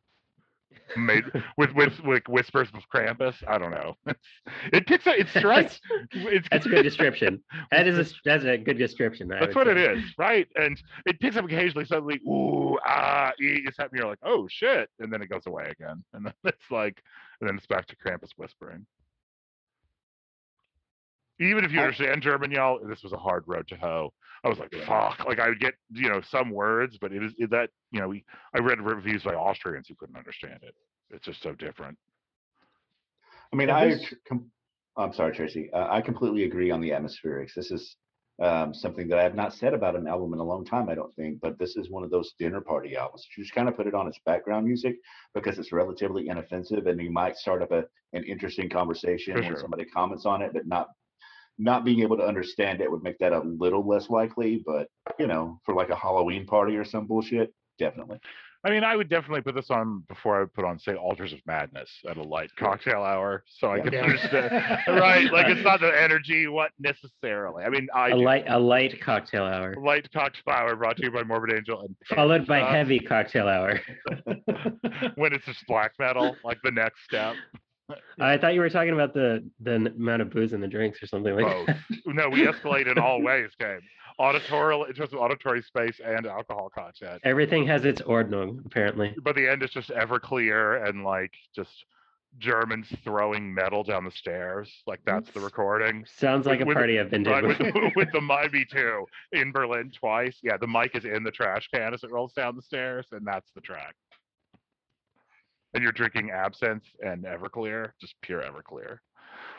made 0.97 1.25
with 1.57 1.73
with 1.73 2.01
with 2.01 2.23
whispers 2.29 2.69
of 2.75 2.83
Krampus. 2.95 3.35
I 3.47 3.59
don't 3.59 3.71
know. 3.71 3.95
it 4.73 4.87
picks 4.87 5.07
up. 5.07 5.17
It 5.17 5.29
strikes. 5.29 5.81
It's, 6.13 6.49
That's 6.51 6.67
a 6.67 6.69
good 6.69 6.83
description. 6.83 7.43
That 7.71 7.87
is 7.87 7.99
a 7.99 8.13
that's 8.25 8.45
a 8.45 8.59
good 8.59 8.79
description. 8.79 9.31
I 9.33 9.41
That's 9.41 9.55
what 9.55 9.69
it 9.69 9.77
say. 9.77 10.01
is, 10.01 10.05
right? 10.19 10.47
And 10.57 10.81
it 11.07 11.21
picks 11.21 11.37
up 11.37 11.45
occasionally. 11.45 11.85
Suddenly, 11.85 12.21
ooh, 12.27 12.79
ah, 12.85 13.31
ee, 13.41 13.63
it's 13.65 13.77
happening. 13.77 14.01
You're 14.03 14.11
like, 14.11 14.19
oh 14.25 14.49
shit, 14.49 14.89
and 14.99 15.13
then 15.13 15.23
it 15.23 15.29
goes 15.29 15.47
away 15.47 15.69
again, 15.71 16.03
and 16.13 16.27
then 16.27 16.33
it's 16.45 16.71
like, 16.71 17.01
and 17.41 17.49
then 17.49 17.57
it's 17.57 17.67
back 17.67 17.87
to 17.87 17.97
Krampus 17.97 18.31
whispering. 18.37 18.87
Even 21.41 21.65
if 21.65 21.73
you 21.73 21.81
understand 21.81 22.23
German, 22.23 22.51
y'all, 22.51 22.79
this 22.87 23.03
was 23.03 23.13
a 23.13 23.17
hard 23.17 23.45
road 23.47 23.67
to 23.69 23.77
hoe. 23.77 24.13
I 24.45 24.49
was 24.49 24.59
like, 24.59 24.73
fuck. 24.87 25.25
Like 25.27 25.41
I 25.41 25.49
would 25.49 25.61
get, 25.61 25.75
you 25.91 26.09
know, 26.09 26.21
some 26.31 26.51
words, 26.51 26.99
but 27.01 27.13
it 27.13 27.23
is 27.23 27.33
it, 27.39 27.51
that, 27.51 27.71
you 27.93 28.01
know, 28.01 28.09
we, 28.09 28.25
I 28.55 28.59
read 28.59 28.81
reviews 28.81 29.23
by 29.23 29.35
Austrians 29.35 29.89
who 29.89 29.95
couldn't 29.95 30.17
understand 30.17 30.61
it. 30.63 30.75
It's 31.11 31.25
just 31.25 31.43
so 31.43 31.53
different. 31.53 31.97
I 33.53 33.57
mean, 33.57 33.69
Yeah, 33.69 33.77
I. 33.77 34.01
Com- 34.29 34.51
I'm 34.97 35.13
sorry, 35.15 35.35
Tracy. 35.35 35.71
Uh, 35.73 35.87
I 35.91 36.03
completely 36.03 36.45
agree 36.45 36.71
on 36.71 36.81
the 36.81 36.91
atmospherics. 36.91 37.55
This 37.55 37.71
is 37.71 37.97
um, 38.43 38.75
something 38.75 39.09
that 39.09 39.19
I 39.19 39.23
have 39.23 39.35
not 39.35 39.55
said 39.55 39.73
about 39.73 39.97
an 39.97 40.07
album 40.07 40.35
in 40.35 40.41
a 40.41 40.45
long 40.45 40.65
time, 40.65 40.89
I 40.89 40.95
don't 40.95 41.15
think. 41.15 41.41
But 41.41 41.59
this 41.59 41.77
is 41.77 41.91
one 41.91 42.05
of 42.05 42.11
those 42.11 42.35
dinner 42.39 42.61
party 42.61 42.97
albums. 42.97 43.27
You 43.37 43.45
just 43.45 43.55
kind 43.55 43.69
of 43.69 43.77
put 43.77 43.87
it 43.87 43.95
on 43.95 44.09
as 44.09 44.19
background 44.27 44.67
music 44.67 44.97
because 45.33 45.59
it's 45.59 45.73
relatively 45.73 46.29
inoffensive, 46.29 46.87
and 46.87 47.01
you 47.01 47.11
might 47.11 47.37
start 47.37 47.63
up 47.63 47.73
a 47.73 47.85
an 48.13 48.25
interesting 48.25 48.69
conversation 48.69 49.35
For 49.35 49.43
when 49.43 49.53
sure. 49.53 49.61
somebody 49.61 49.85
comments 49.85 50.27
on 50.27 50.43
it, 50.43 50.53
but 50.53 50.67
not 50.67 50.89
not 51.59 51.85
being 51.85 52.01
able 52.01 52.17
to 52.17 52.25
understand 52.25 52.81
it 52.81 52.91
would 52.91 53.03
make 53.03 53.19
that 53.19 53.33
a 53.33 53.41
little 53.41 53.87
less 53.87 54.09
likely. 54.11 54.63
But 54.65 54.89
you 55.19 55.27
know, 55.27 55.59
for 55.65 55.75
like 55.75 55.91
a 55.91 55.97
Halloween 55.97 56.47
party 56.47 56.77
or 56.77 56.85
some 56.85 57.07
bullshit, 57.07 57.53
definitely. 57.79 58.19
I 58.63 58.69
mean, 58.69 58.85
I 58.85 58.95
would 58.95 59.09
definitely 59.09 59.41
put 59.41 59.55
this 59.55 59.71
on 59.71 60.05
before 60.07 60.37
I 60.37 60.41
would 60.41 60.53
put 60.53 60.67
on, 60.67 60.79
say, 60.79 60.95
Altars 60.95 61.33
of 61.33 61.39
Madness 61.47 61.89
at 62.07 62.19
a 62.19 62.23
light 62.23 62.51
cocktail 62.59 63.03
hour, 63.03 63.43
so 63.49 63.69
I 63.69 63.77
Yeah. 63.79 63.83
can 63.85 63.95
understand. 63.95 64.51
right, 65.01 65.33
like 65.33 65.47
it's 65.47 65.65
not 65.65 65.81
the 65.81 65.91
energy, 65.99 66.47
what 66.47 66.71
necessarily. 66.79 67.65
I 67.65 67.71
mean, 67.71 67.89
I 67.95 68.11
A 68.11 68.17
do. 68.17 68.23
light 68.23 68.45
a 68.49 68.59
light 68.61 69.01
cocktail 69.01 69.45
hour, 69.45 69.75
light 69.83 70.13
cocktail 70.13 70.53
hour 70.53 70.77
brought 70.77 70.99
to 70.99 71.05
you 71.05 71.11
by 71.11 71.23
Morbid 71.23 71.55
Angel, 71.57 71.81
and 71.81 71.97
followed 72.15 72.47
by 72.47 72.61
Uh, 72.61 72.71
heavy 72.71 72.99
cocktail 73.01 73.49
hour. 73.49 73.81
when 75.15 75.33
it's 75.33 75.47
just 75.47 75.67
black 75.67 75.93
metal, 75.99 76.37
like 76.45 76.59
the 76.63 76.71
next 76.71 77.03
step. 77.05 77.37
I 78.19 78.37
thought 78.37 78.55
you 78.55 78.61
were 78.61 78.71
talking 78.71 78.93
about 78.93 79.15
the 79.15 79.45
the 79.61 79.75
amount 79.75 80.23
of 80.23 80.31
booze 80.31 80.53
in 80.53 80.61
the 80.61 80.69
drinks 80.69 81.03
or 81.03 81.07
something 81.07 81.35
like 81.35 81.45
Both. 81.45 81.67
that. 81.67 81.77
No, 82.07 82.29
we 82.29 82.47
escalate 82.47 82.91
in 82.91 82.99
all 82.99 83.23
ways, 83.23 83.51
Gabe. 83.59 83.81
Auditorial 84.19 84.85
in 84.85 84.93
terms 84.95 85.13
of 85.13 85.19
auditory 85.21 85.63
space 85.63 86.01
and 86.05 86.27
alcohol 86.27 86.71
content. 86.75 87.21
Everything 87.25 87.67
has 87.67 87.85
its 87.85 88.03
ordnung, 88.03 88.65
apparently. 88.67 89.15
But 89.23 89.35
the 89.37 89.49
end 89.49 89.63
is 89.63 89.71
just 89.71 89.89
Everclear 89.91 90.87
and 90.89 91.05
like 91.05 91.33
just 91.55 91.71
Germans 92.39 92.87
throwing 93.03 93.53
metal 93.53 93.83
down 93.83 94.05
the 94.05 94.11
stairs. 94.11 94.71
Like 94.87 95.01
that's 95.05 95.31
the 95.31 95.41
recording. 95.41 96.05
Sounds 96.17 96.47
like 96.47 96.61
a 96.61 96.65
with- 96.65 96.77
party 96.77 96.99
I've 97.01 97.11
been 97.11 97.25
to. 97.25 97.31
Right, 97.31 97.45
with, 97.75 97.93
with 97.97 98.13
the 98.13 98.21
Miami 98.21 98.65
too 98.65 99.07
in 99.33 99.53
Berlin 99.53 99.91
twice. 99.91 100.37
Yeah, 100.43 100.57
the 100.57 100.67
mic 100.69 100.95
is 100.95 101.05
in 101.05 101.23
the 101.25 101.31
trash 101.31 101.69
can 101.73 101.95
as 101.95 102.05
it 102.05 102.11
rolls 102.11 102.33
down 102.33 102.57
the 102.57 102.63
stairs, 102.63 103.07
and 103.13 103.27
that's 103.27 103.51
the 103.55 103.61
track. 103.61 103.95
And 105.73 105.83
you're 105.83 105.93
drinking 105.93 106.31
absinthe 106.31 106.85
and 107.01 107.25
Everclear, 107.25 107.91
just 108.01 108.15
pure 108.23 108.43
Everclear. 108.43 108.99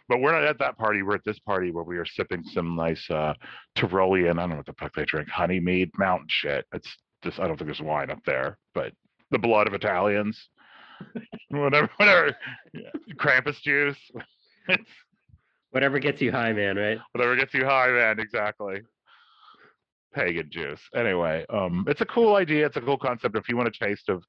But 0.10 0.20
we're 0.20 0.34
not 0.34 0.44
at 0.44 0.60
that 0.60 0.78
party. 0.78 1.04
We're 1.04 1.16
at 1.16 1.24
this 1.26 1.40
party 1.40 1.72
where 1.72 1.84
we 1.84 1.98
are 1.98 2.06
sipping 2.06 2.44
some 2.44 2.76
nice 2.76 3.10
uh 3.10 3.34
Tyrolean. 3.78 4.32
I 4.32 4.34
don't 4.42 4.50
know 4.50 4.56
what 4.58 4.66
the 4.66 4.74
fuck 4.74 4.94
they 4.94 5.06
drink. 5.06 5.30
Honey 5.30 5.60
mead 5.60 5.92
mountain 5.98 6.28
shit. 6.30 6.66
It's 6.74 6.98
just 7.24 7.40
I 7.40 7.48
don't 7.48 7.58
think 7.58 7.68
there's 7.68 7.82
wine 7.82 8.12
up 8.12 8.20
there, 8.26 8.58
but 8.74 8.94
the 9.32 9.40
blood 9.40 9.68
of 9.68 9.74
Italians. 9.74 10.50
whatever, 11.50 11.90
whatever. 11.98 12.36
Yeah. 12.74 12.90
Krampus 13.16 13.60
juice. 13.62 13.98
Whatever 15.72 16.00
gets 16.00 16.22
you 16.22 16.32
high, 16.34 16.52
man, 16.52 16.76
right? 16.76 17.00
whatever 17.14 17.36
gets 17.38 17.54
you 17.54 17.66
high, 17.66 17.90
man. 17.90 18.20
Exactly. 18.20 18.82
Pagan 20.14 20.50
juice. 20.52 20.82
Anyway, 20.94 21.46
um, 21.50 21.86
it's 21.88 22.02
a 22.02 22.06
cool 22.06 22.36
idea. 22.36 22.66
It's 22.66 22.76
a 22.76 22.82
cool 22.82 22.98
concept. 22.98 23.38
If 23.38 23.48
you 23.48 23.56
want 23.56 23.70
a 23.70 23.86
taste 23.86 24.10
of 24.10 24.24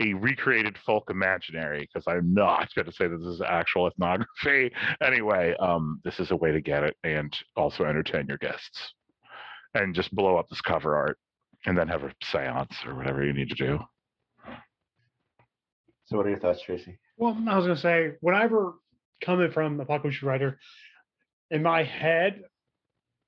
a 0.00 0.14
recreated 0.14 0.76
folk 0.78 1.10
imaginary, 1.10 1.80
because 1.80 2.04
I'm 2.06 2.32
not 2.32 2.72
going 2.74 2.86
to 2.86 2.92
say 2.92 3.08
that 3.08 3.18
this 3.18 3.26
is 3.26 3.42
actual 3.42 3.86
ethnography. 3.86 4.72
Anyway, 5.02 5.54
um, 5.60 6.00
this 6.04 6.20
is 6.20 6.30
a 6.30 6.36
way 6.36 6.52
to 6.52 6.60
get 6.60 6.84
it 6.84 6.96
and 7.04 7.36
also 7.56 7.84
entertain 7.84 8.26
your 8.28 8.38
guests, 8.38 8.94
and 9.74 9.94
just 9.94 10.14
blow 10.14 10.36
up 10.36 10.48
this 10.48 10.60
cover 10.60 10.96
art, 10.96 11.18
and 11.66 11.76
then 11.76 11.88
have 11.88 12.04
a 12.04 12.12
séance 12.24 12.86
or 12.86 12.94
whatever 12.94 13.24
you 13.24 13.32
need 13.32 13.48
to 13.48 13.54
do. 13.54 13.78
So, 16.06 16.16
what 16.16 16.26
are 16.26 16.30
your 16.30 16.38
thoughts, 16.38 16.62
Tracy? 16.62 16.98
Well, 17.16 17.36
I 17.48 17.56
was 17.56 17.66
gonna 17.66 17.76
say, 17.76 18.12
whenever 18.20 18.74
coming 19.20 19.50
from 19.50 19.80
Apocalypse 19.80 20.22
Rider, 20.22 20.58
in 21.50 21.62
my 21.62 21.82
head, 21.82 22.42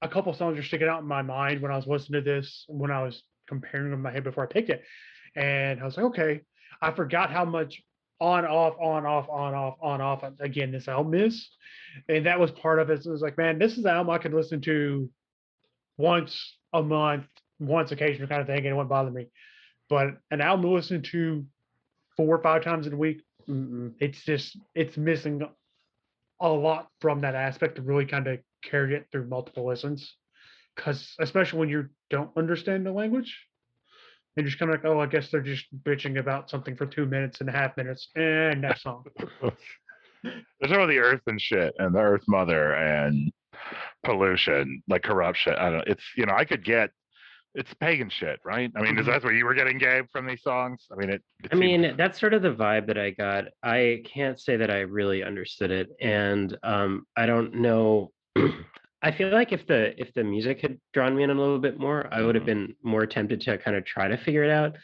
a 0.03 0.09
couple 0.09 0.33
songs 0.33 0.59
are 0.59 0.63
sticking 0.63 0.89
out 0.89 1.01
in 1.01 1.07
my 1.07 1.23
mind 1.23 1.61
when 1.61 1.73
I 1.73 1.77
was 1.77 1.87
listening 1.87 2.25
to 2.25 2.31
this, 2.31 2.65
when 2.69 2.91
I 2.91 3.03
was 3.03 3.23
comparing 3.49 3.91
them 3.91 3.95
in 3.95 4.03
my 4.03 4.13
head 4.13 4.25
before 4.25 4.45
I 4.45 4.47
picked 4.47 4.71
it. 4.71 4.83
And 5.37 5.81
I 5.81 5.85
was 5.85 5.97
like, 5.97 6.07
okay, 6.07 6.41
I 6.83 6.93
forgot 6.93 7.31
how 7.31 7.45
much 7.45 7.83
on 8.21 8.45
off 8.45 8.75
on 8.81 9.07
off 9.07 9.29
on 9.31 9.55
off 9.55 9.77
on 9.81 10.01
off 10.01 10.25
again 10.41 10.71
this 10.71 10.89
album 10.89 11.15
is. 11.15 11.49
And 12.09 12.27
that 12.27 12.39
was 12.39 12.51
part 12.51 12.79
of 12.79 12.91
it. 12.91 13.03
So 13.03 13.11
it 13.11 13.13
was 13.13 13.23
like 13.23 13.39
man 13.39 13.59
this 13.59 13.73
is 13.73 13.85
an 13.85 13.91
album 13.91 14.11
i 14.11 14.19
could 14.19 14.35
listen 14.35 14.61
to 14.63 15.11
once 15.97 16.57
a 16.73 16.83
month 16.83 17.27
once 17.59 17.93
occasional 17.93 18.29
kind 18.29 18.41
of 18.41 18.47
thing 18.47 18.59
and 18.59 18.67
it 18.67 18.73
wouldn't 18.75 18.91
bother 18.91 19.11
me. 19.11 19.29
But 19.89 20.19
an 20.31 20.41
album 20.41 20.67
to 20.67 20.75
listen 20.75 21.03
to 21.03 21.45
four 22.17 22.37
or 22.37 22.43
five 22.43 22.63
times 22.63 22.87
a 22.87 22.97
week 22.97 23.23
it's 23.99 24.23
just 24.23 24.57
it's 24.75 24.97
missing 24.97 25.43
a 26.41 26.49
lot 26.49 26.89
from 27.01 27.21
that 27.21 27.35
aspect 27.35 27.77
to 27.77 27.83
really 27.83 28.07
kind 28.07 28.27
of 28.27 28.39
carry 28.63 28.95
it 28.95 29.07
through 29.11 29.27
multiple 29.27 29.67
listens. 29.67 30.15
Because 30.77 31.15
especially 31.19 31.59
when 31.59 31.69
you 31.69 31.89
don't 32.11 32.31
understand 32.37 32.87
the 32.87 32.93
language 32.93 33.37
and 34.37 34.47
just 34.47 34.59
kind 34.59 34.73
of 34.73 34.77
like, 34.83 34.85
oh, 34.91 35.01
I 35.01 35.07
guess 35.07 35.31
they're 35.31 35.41
just 35.41 35.67
bitching 35.85 36.19
about 36.19 36.49
something 36.51 36.77
for 36.77 36.87
two 36.87 37.07
minutes 37.07 37.41
and 37.41 37.49
a 37.49 37.53
half 37.53 37.77
minutes, 37.77 38.09
and 38.15 38.61
next 38.63 38.83
song. 38.83 39.05
There's 40.23 40.73
all 40.77 40.87
the 40.87 40.99
earth 40.99 41.23
and 41.27 41.41
shit, 41.41 41.75
and 41.79 41.95
the 41.95 41.99
Earth 42.01 42.25
Mother, 42.29 42.75
and 42.75 43.33
pollution, 44.05 44.83
like 44.89 45.03
corruption. 45.03 45.55
I 45.55 45.71
don't. 45.71 45.79
know. 45.79 45.85
It's 45.87 46.05
you 46.17 46.27
know, 46.27 46.35
I 46.35 46.45
could 46.45 46.65
get. 46.65 46.91
It's 47.55 47.73
pagan 47.81 48.11
shit, 48.11 48.39
right? 48.45 48.71
I 48.77 48.81
mean, 48.83 48.97
is 48.97 49.07
Mhm. 49.07 49.09
that 49.13 49.25
what 49.25 49.35
you 49.35 49.45
were 49.45 49.55
getting, 49.55 49.77
Gabe, 49.79 50.05
from 50.13 50.25
these 50.27 50.41
songs? 50.43 50.87
I 50.93 50.95
mean, 50.95 51.11
it. 51.11 51.21
it 51.43 51.47
I 51.51 51.57
seems- 51.57 51.61
mean, 51.61 51.97
that's 51.97 52.21
sort 52.21 52.33
of 52.33 52.43
the 52.43 52.53
vibe 52.55 52.87
that 52.87 52.97
I 52.99 53.11
got. 53.11 53.47
I 53.65 54.03
can't 54.05 54.39
say 54.39 54.57
that 54.57 54.71
I 54.71 54.81
really 54.81 55.25
understood 55.25 55.73
it, 55.73 55.89
and 56.01 56.57
um, 56.63 57.07
I 57.17 57.27
don't 57.27 57.55
know. 57.57 58.13
I 59.03 59.13
feel 59.13 59.31
like 59.31 59.53
if 59.53 59.67
the 59.67 59.99
if 60.01 60.13
the 60.15 60.25
music 60.25 60.61
had 60.61 60.79
drawn 60.93 61.17
me 61.17 61.23
in 61.23 61.31
a 61.31 61.35
little 61.35 61.59
bit 61.59 61.79
more, 61.79 62.07
I 62.13 62.23
would 62.23 62.35
have 62.35 62.45
Mhm. 62.45 62.47
been 62.47 62.77
more 62.83 63.07
tempted 63.07 63.41
to 63.43 63.59
kind 63.59 63.77
of 63.77 63.85
try 63.85 64.09
to 64.09 64.17
figure 64.17 64.45
it 64.45 64.51
out. 64.51 64.77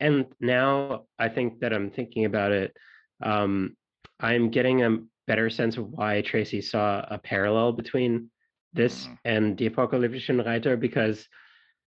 And 0.00 0.26
now 0.40 1.06
I 1.18 1.28
think 1.28 1.60
that 1.60 1.72
I'm 1.72 1.90
thinking 1.90 2.24
about 2.24 2.50
it, 2.52 2.76
um, 3.22 3.76
I'm 4.18 4.50
getting 4.50 4.82
a 4.82 4.98
better 5.26 5.48
sense 5.50 5.76
of 5.76 5.88
why 5.90 6.22
Tracy 6.22 6.60
saw 6.60 7.04
a 7.08 7.18
parallel 7.18 7.72
between 7.72 8.30
this 8.72 9.06
Mhm. 9.06 9.18
and 9.24 9.56
Die 9.56 9.68
Apokalyptischen 9.68 10.44
Reiter 10.44 10.76
because 10.76 11.28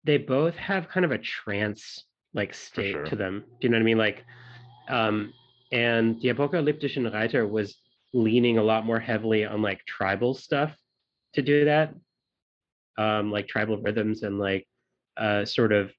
they 0.03 0.17
both 0.17 0.55
have 0.57 0.89
kind 0.89 1.05
of 1.05 1.11
a 1.11 1.19
trance 1.19 2.05
like 2.33 2.53
state 2.53 2.93
sure. 2.93 3.05
to 3.05 3.15
them. 3.15 3.45
Do 3.59 3.67
you 3.67 3.69
know 3.69 3.77
what 3.77 3.81
I 3.81 3.85
mean? 3.85 3.97
Like, 3.99 4.25
um, 4.89 5.33
and 5.71 6.19
Die 6.21 6.29
Apokalyptischen 6.29 7.13
Reiter 7.13 7.47
was 7.47 7.77
leaning 8.13 8.57
a 8.57 8.63
lot 8.63 8.85
more 8.85 8.99
heavily 8.99 9.45
on 9.45 9.61
like 9.61 9.85
tribal 9.85 10.33
stuff 10.33 10.75
to 11.33 11.41
do 11.41 11.65
that, 11.65 11.93
um, 12.97 13.31
like 13.31 13.47
tribal 13.47 13.77
rhythms 13.81 14.23
and 14.23 14.39
like 14.39 14.67
uh, 15.17 15.45
sort 15.45 15.71
of 15.71 15.91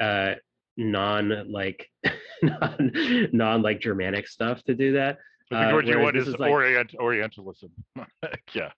uh, 0.00 0.34
non 0.76 1.50
like 1.50 1.88
non 2.42 2.92
non 3.32 3.62
like 3.62 3.80
Germanic 3.80 4.26
stuff 4.28 4.62
to 4.64 4.74
do 4.74 4.92
that. 4.92 5.18
I 5.50 5.64
think 5.64 5.72
uh, 5.72 5.74
what 5.74 5.86
you 5.86 5.98
want 6.00 6.14
this 6.16 6.28
is 6.28 6.34
is 6.34 6.40
like- 6.40 6.50
Orient 6.50 6.94
Orientalism. 6.98 7.70
yeah. 8.54 8.70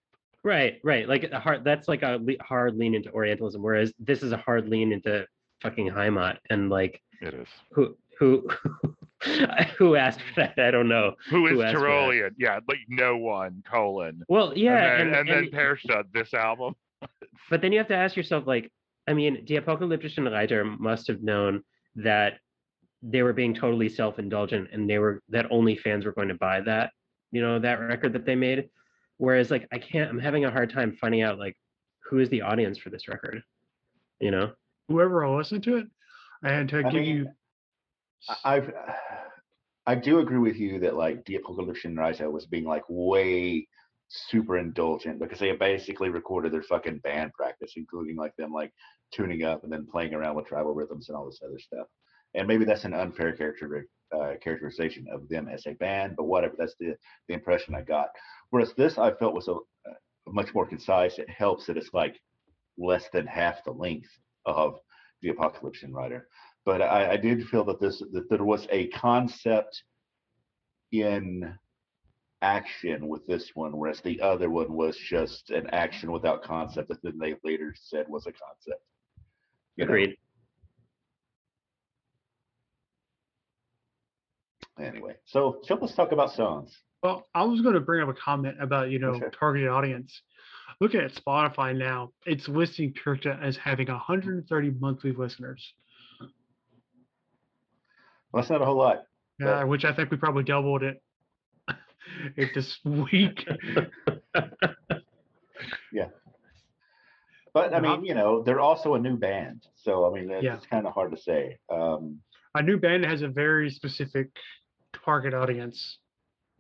Right, 0.42 0.78
right. 0.84 1.08
Like 1.08 1.24
a 1.32 1.40
hard. 1.40 1.64
That's 1.64 1.88
like 1.88 2.02
a 2.02 2.18
le- 2.20 2.42
hard 2.42 2.76
lean 2.76 2.94
into 2.94 3.10
Orientalism, 3.10 3.62
whereas 3.62 3.94
this 3.98 4.22
is 4.22 4.32
a 4.32 4.36
hard 4.36 4.68
lean 4.68 4.92
into 4.92 5.26
fucking 5.62 5.88
Heimat 5.90 6.36
and 6.50 6.68
like 6.68 7.00
It 7.22 7.32
is. 7.32 7.48
who 7.70 7.96
who 8.18 8.46
who 9.78 9.96
asked 9.96 10.20
for 10.34 10.40
that? 10.40 10.58
I 10.58 10.70
don't 10.70 10.88
know. 10.88 11.14
Who 11.30 11.46
is 11.46 11.52
Who 11.52 11.62
asked 11.62 11.74
for 11.74 11.80
that? 11.80 11.86
Tyrolean? 11.88 12.30
Yeah, 12.38 12.60
like 12.68 12.78
no 12.88 13.16
one, 13.16 13.62
colon. 13.68 14.22
Well, 14.28 14.52
yeah, 14.56 15.00
and 15.00 15.12
then, 15.12 15.18
and, 15.20 15.28
and, 15.28 15.28
and- 15.30 15.52
then 15.52 15.60
Perchta, 15.60 16.04
this 16.12 16.34
album. 16.34 16.74
but 17.50 17.60
then 17.60 17.72
you 17.72 17.78
have 17.78 17.88
to 17.88 17.96
ask 17.96 18.16
yourself, 18.16 18.46
like, 18.46 18.70
I 19.06 19.12
mean, 19.12 19.44
Die 19.44 19.54
Apokalyptischen 19.54 20.30
Reiter 20.30 20.64
must 20.64 21.06
have 21.08 21.22
known 21.22 21.62
that 21.96 22.34
they 23.02 23.22
were 23.22 23.34
being 23.34 23.54
totally 23.54 23.88
self-indulgent, 23.88 24.68
and 24.72 24.88
they 24.88 24.98
were 24.98 25.22
that 25.28 25.46
only 25.50 25.76
fans 25.76 26.04
were 26.04 26.12
going 26.12 26.28
to 26.28 26.34
buy 26.34 26.60
that, 26.62 26.90
you 27.32 27.42
know, 27.42 27.58
that 27.58 27.80
record 27.80 28.14
that 28.14 28.24
they 28.24 28.34
made. 28.34 28.68
Whereas, 29.18 29.50
like, 29.50 29.68
I 29.72 29.78
can't. 29.78 30.10
I'm 30.10 30.18
having 30.18 30.44
a 30.44 30.50
hard 30.50 30.72
time 30.72 30.96
finding 31.00 31.22
out, 31.22 31.38
like, 31.38 31.56
who 32.08 32.18
is 32.18 32.28
the 32.30 32.42
audience 32.42 32.78
for 32.78 32.90
this 32.90 33.06
record, 33.08 33.42
you 34.20 34.30
know? 34.30 34.52
Whoever 34.88 35.26
will 35.26 35.36
listen 35.36 35.60
to 35.62 35.76
it, 35.76 35.86
and 36.42 36.68
to 36.70 36.78
I 36.78 36.82
give 36.82 36.94
mean, 36.94 37.04
you, 37.04 37.28
I- 38.28 38.36
I've 38.44 38.72
I 39.86 39.94
do 39.94 40.18
agree 40.20 40.38
with 40.38 40.56
you 40.56 40.80
that 40.80 40.96
like 40.96 41.24
the 41.26 41.36
Apocalypse 41.36 41.84
Reiter 41.84 42.30
was 42.30 42.46
being 42.46 42.64
like 42.64 42.84
way 42.88 43.68
super 44.08 44.56
indulgent 44.58 45.18
because 45.18 45.38
they 45.38 45.52
basically 45.52 46.08
recorded 46.08 46.52
their 46.52 46.62
fucking 46.62 46.98
band 47.00 47.32
practice, 47.34 47.74
including 47.76 48.16
like 48.16 48.34
them 48.36 48.50
like 48.52 48.72
tuning 49.12 49.42
up 49.44 49.62
and 49.62 49.72
then 49.72 49.86
playing 49.90 50.14
around 50.14 50.36
with 50.36 50.46
tribal 50.46 50.74
rhythms 50.74 51.08
and 51.08 51.16
all 51.16 51.26
this 51.26 51.40
other 51.44 51.58
stuff. 51.58 51.86
And 52.34 52.48
maybe 52.48 52.64
that's 52.64 52.84
an 52.84 52.94
unfair 52.94 53.32
character 53.34 53.86
uh, 54.12 54.34
characterization 54.42 55.06
of 55.12 55.28
them 55.28 55.48
as 55.48 55.66
a 55.66 55.74
band, 55.74 56.14
but 56.16 56.24
whatever. 56.24 56.54
That's 56.58 56.76
the 56.80 56.96
the 57.28 57.34
impression 57.34 57.74
I 57.74 57.82
got. 57.82 58.08
Whereas 58.50 58.72
this 58.74 58.96
I 58.98 59.12
felt 59.12 59.34
was 59.34 59.48
a, 59.48 59.56
much 60.26 60.54
more 60.54 60.66
concise. 60.66 61.18
It 61.18 61.28
helps 61.28 61.66
that 61.66 61.76
it's 61.76 61.92
like 61.92 62.18
less 62.78 63.08
than 63.12 63.26
half 63.26 63.64
the 63.64 63.72
length 63.72 64.08
of 64.46 64.78
the 65.22 65.30
Apocalypse 65.30 65.84
Rider 65.88 66.28
but 66.64 66.80
I, 66.80 67.12
I 67.12 67.16
did 67.16 67.46
feel 67.48 67.64
that 67.64 67.80
this 67.80 68.02
that 68.12 68.28
there 68.30 68.44
was 68.44 68.66
a 68.70 68.88
concept 68.88 69.82
in 70.92 71.54
action 72.42 73.08
with 73.08 73.26
this 73.26 73.50
one, 73.54 73.76
whereas 73.76 74.00
the 74.00 74.20
other 74.20 74.50
one 74.50 74.72
was 74.72 74.96
just 74.96 75.50
an 75.50 75.68
action 75.70 76.12
without 76.12 76.42
concept 76.42 76.88
that 76.88 77.02
then 77.02 77.18
they 77.18 77.34
later 77.42 77.74
said 77.78 78.06
was 78.08 78.26
a 78.26 78.32
concept. 78.32 78.82
You 79.76 79.84
know? 79.84 79.90
Agreed. 79.90 80.16
Anyway, 84.80 85.14
so 85.24 85.60
so 85.62 85.78
let's 85.80 85.94
talk 85.94 86.12
about 86.12 86.32
songs. 86.32 86.76
well, 87.02 87.28
I 87.34 87.44
was 87.44 87.60
going 87.60 87.74
to 87.74 87.80
bring 87.80 88.02
up 88.02 88.08
a 88.08 88.14
comment 88.14 88.56
about 88.60 88.90
you 88.90 88.98
know 88.98 89.18
sure. 89.18 89.30
targeted 89.30 89.68
audience. 89.68 90.22
Looking 90.80 91.00
at 91.00 91.14
Spotify 91.14 91.76
now, 91.76 92.10
it's 92.26 92.48
listing 92.48 92.92
Perchta 92.92 93.40
as 93.40 93.56
having 93.56 93.86
130 93.86 94.70
monthly 94.80 95.12
listeners, 95.12 95.74
Well, 98.34 98.42
that's 98.42 98.50
not 98.50 98.62
a 98.62 98.64
whole 98.64 98.76
lot. 98.76 99.04
uh, 99.40 99.62
which 99.62 99.84
I 99.84 99.92
think 99.94 100.10
we 100.10 100.16
probably 100.16 100.42
doubled 100.42 100.82
it 100.82 101.00
it 102.36 102.50
this 102.54 102.78
week. 102.84 103.46
Yeah. 105.92 106.08
But 107.54 107.72
I 107.72 107.78
mean, 107.80 108.04
you 108.04 108.14
know, 108.14 108.42
they're 108.42 108.58
also 108.60 108.94
a 108.94 108.98
new 108.98 109.16
band, 109.16 109.62
so 109.76 110.04
I 110.04 110.10
mean, 110.20 110.28
it's, 110.30 110.42
Yeah. 110.42 110.58
kind 110.68 110.86
of 110.88 110.92
hard 110.92 111.12
to 111.12 111.16
say. 111.16 111.58
Um, 111.72 112.20
A 112.56 112.62
new 112.62 112.76
band 112.78 113.04
has 113.04 113.22
a 113.22 113.28
very 113.28 113.70
specific 113.70 114.30
target 115.04 115.32
audience. 115.32 115.98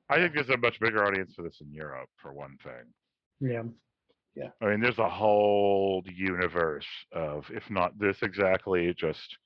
I 0.08 0.16
think 0.16 0.34
there's 0.34 0.48
a 0.50 0.56
much 0.56 0.78
bigger 0.78 1.04
audience 1.04 1.34
for 1.34 1.42
this 1.42 1.60
in 1.60 1.72
Europe, 1.72 2.08
for 2.22 2.32
one 2.32 2.56
thing. 2.62 2.84
Yeah. 3.40 3.64
Yeah. 4.36 4.50
I 4.62 4.66
mean, 4.70 4.80
there's 4.80 4.98
a 5.00 5.08
whole 5.10 6.04
universe 6.06 6.86
of, 7.12 7.44
if 7.50 7.68
not 7.68 7.98
this 7.98 8.18
exactly, 8.22 8.94
just 8.96 9.36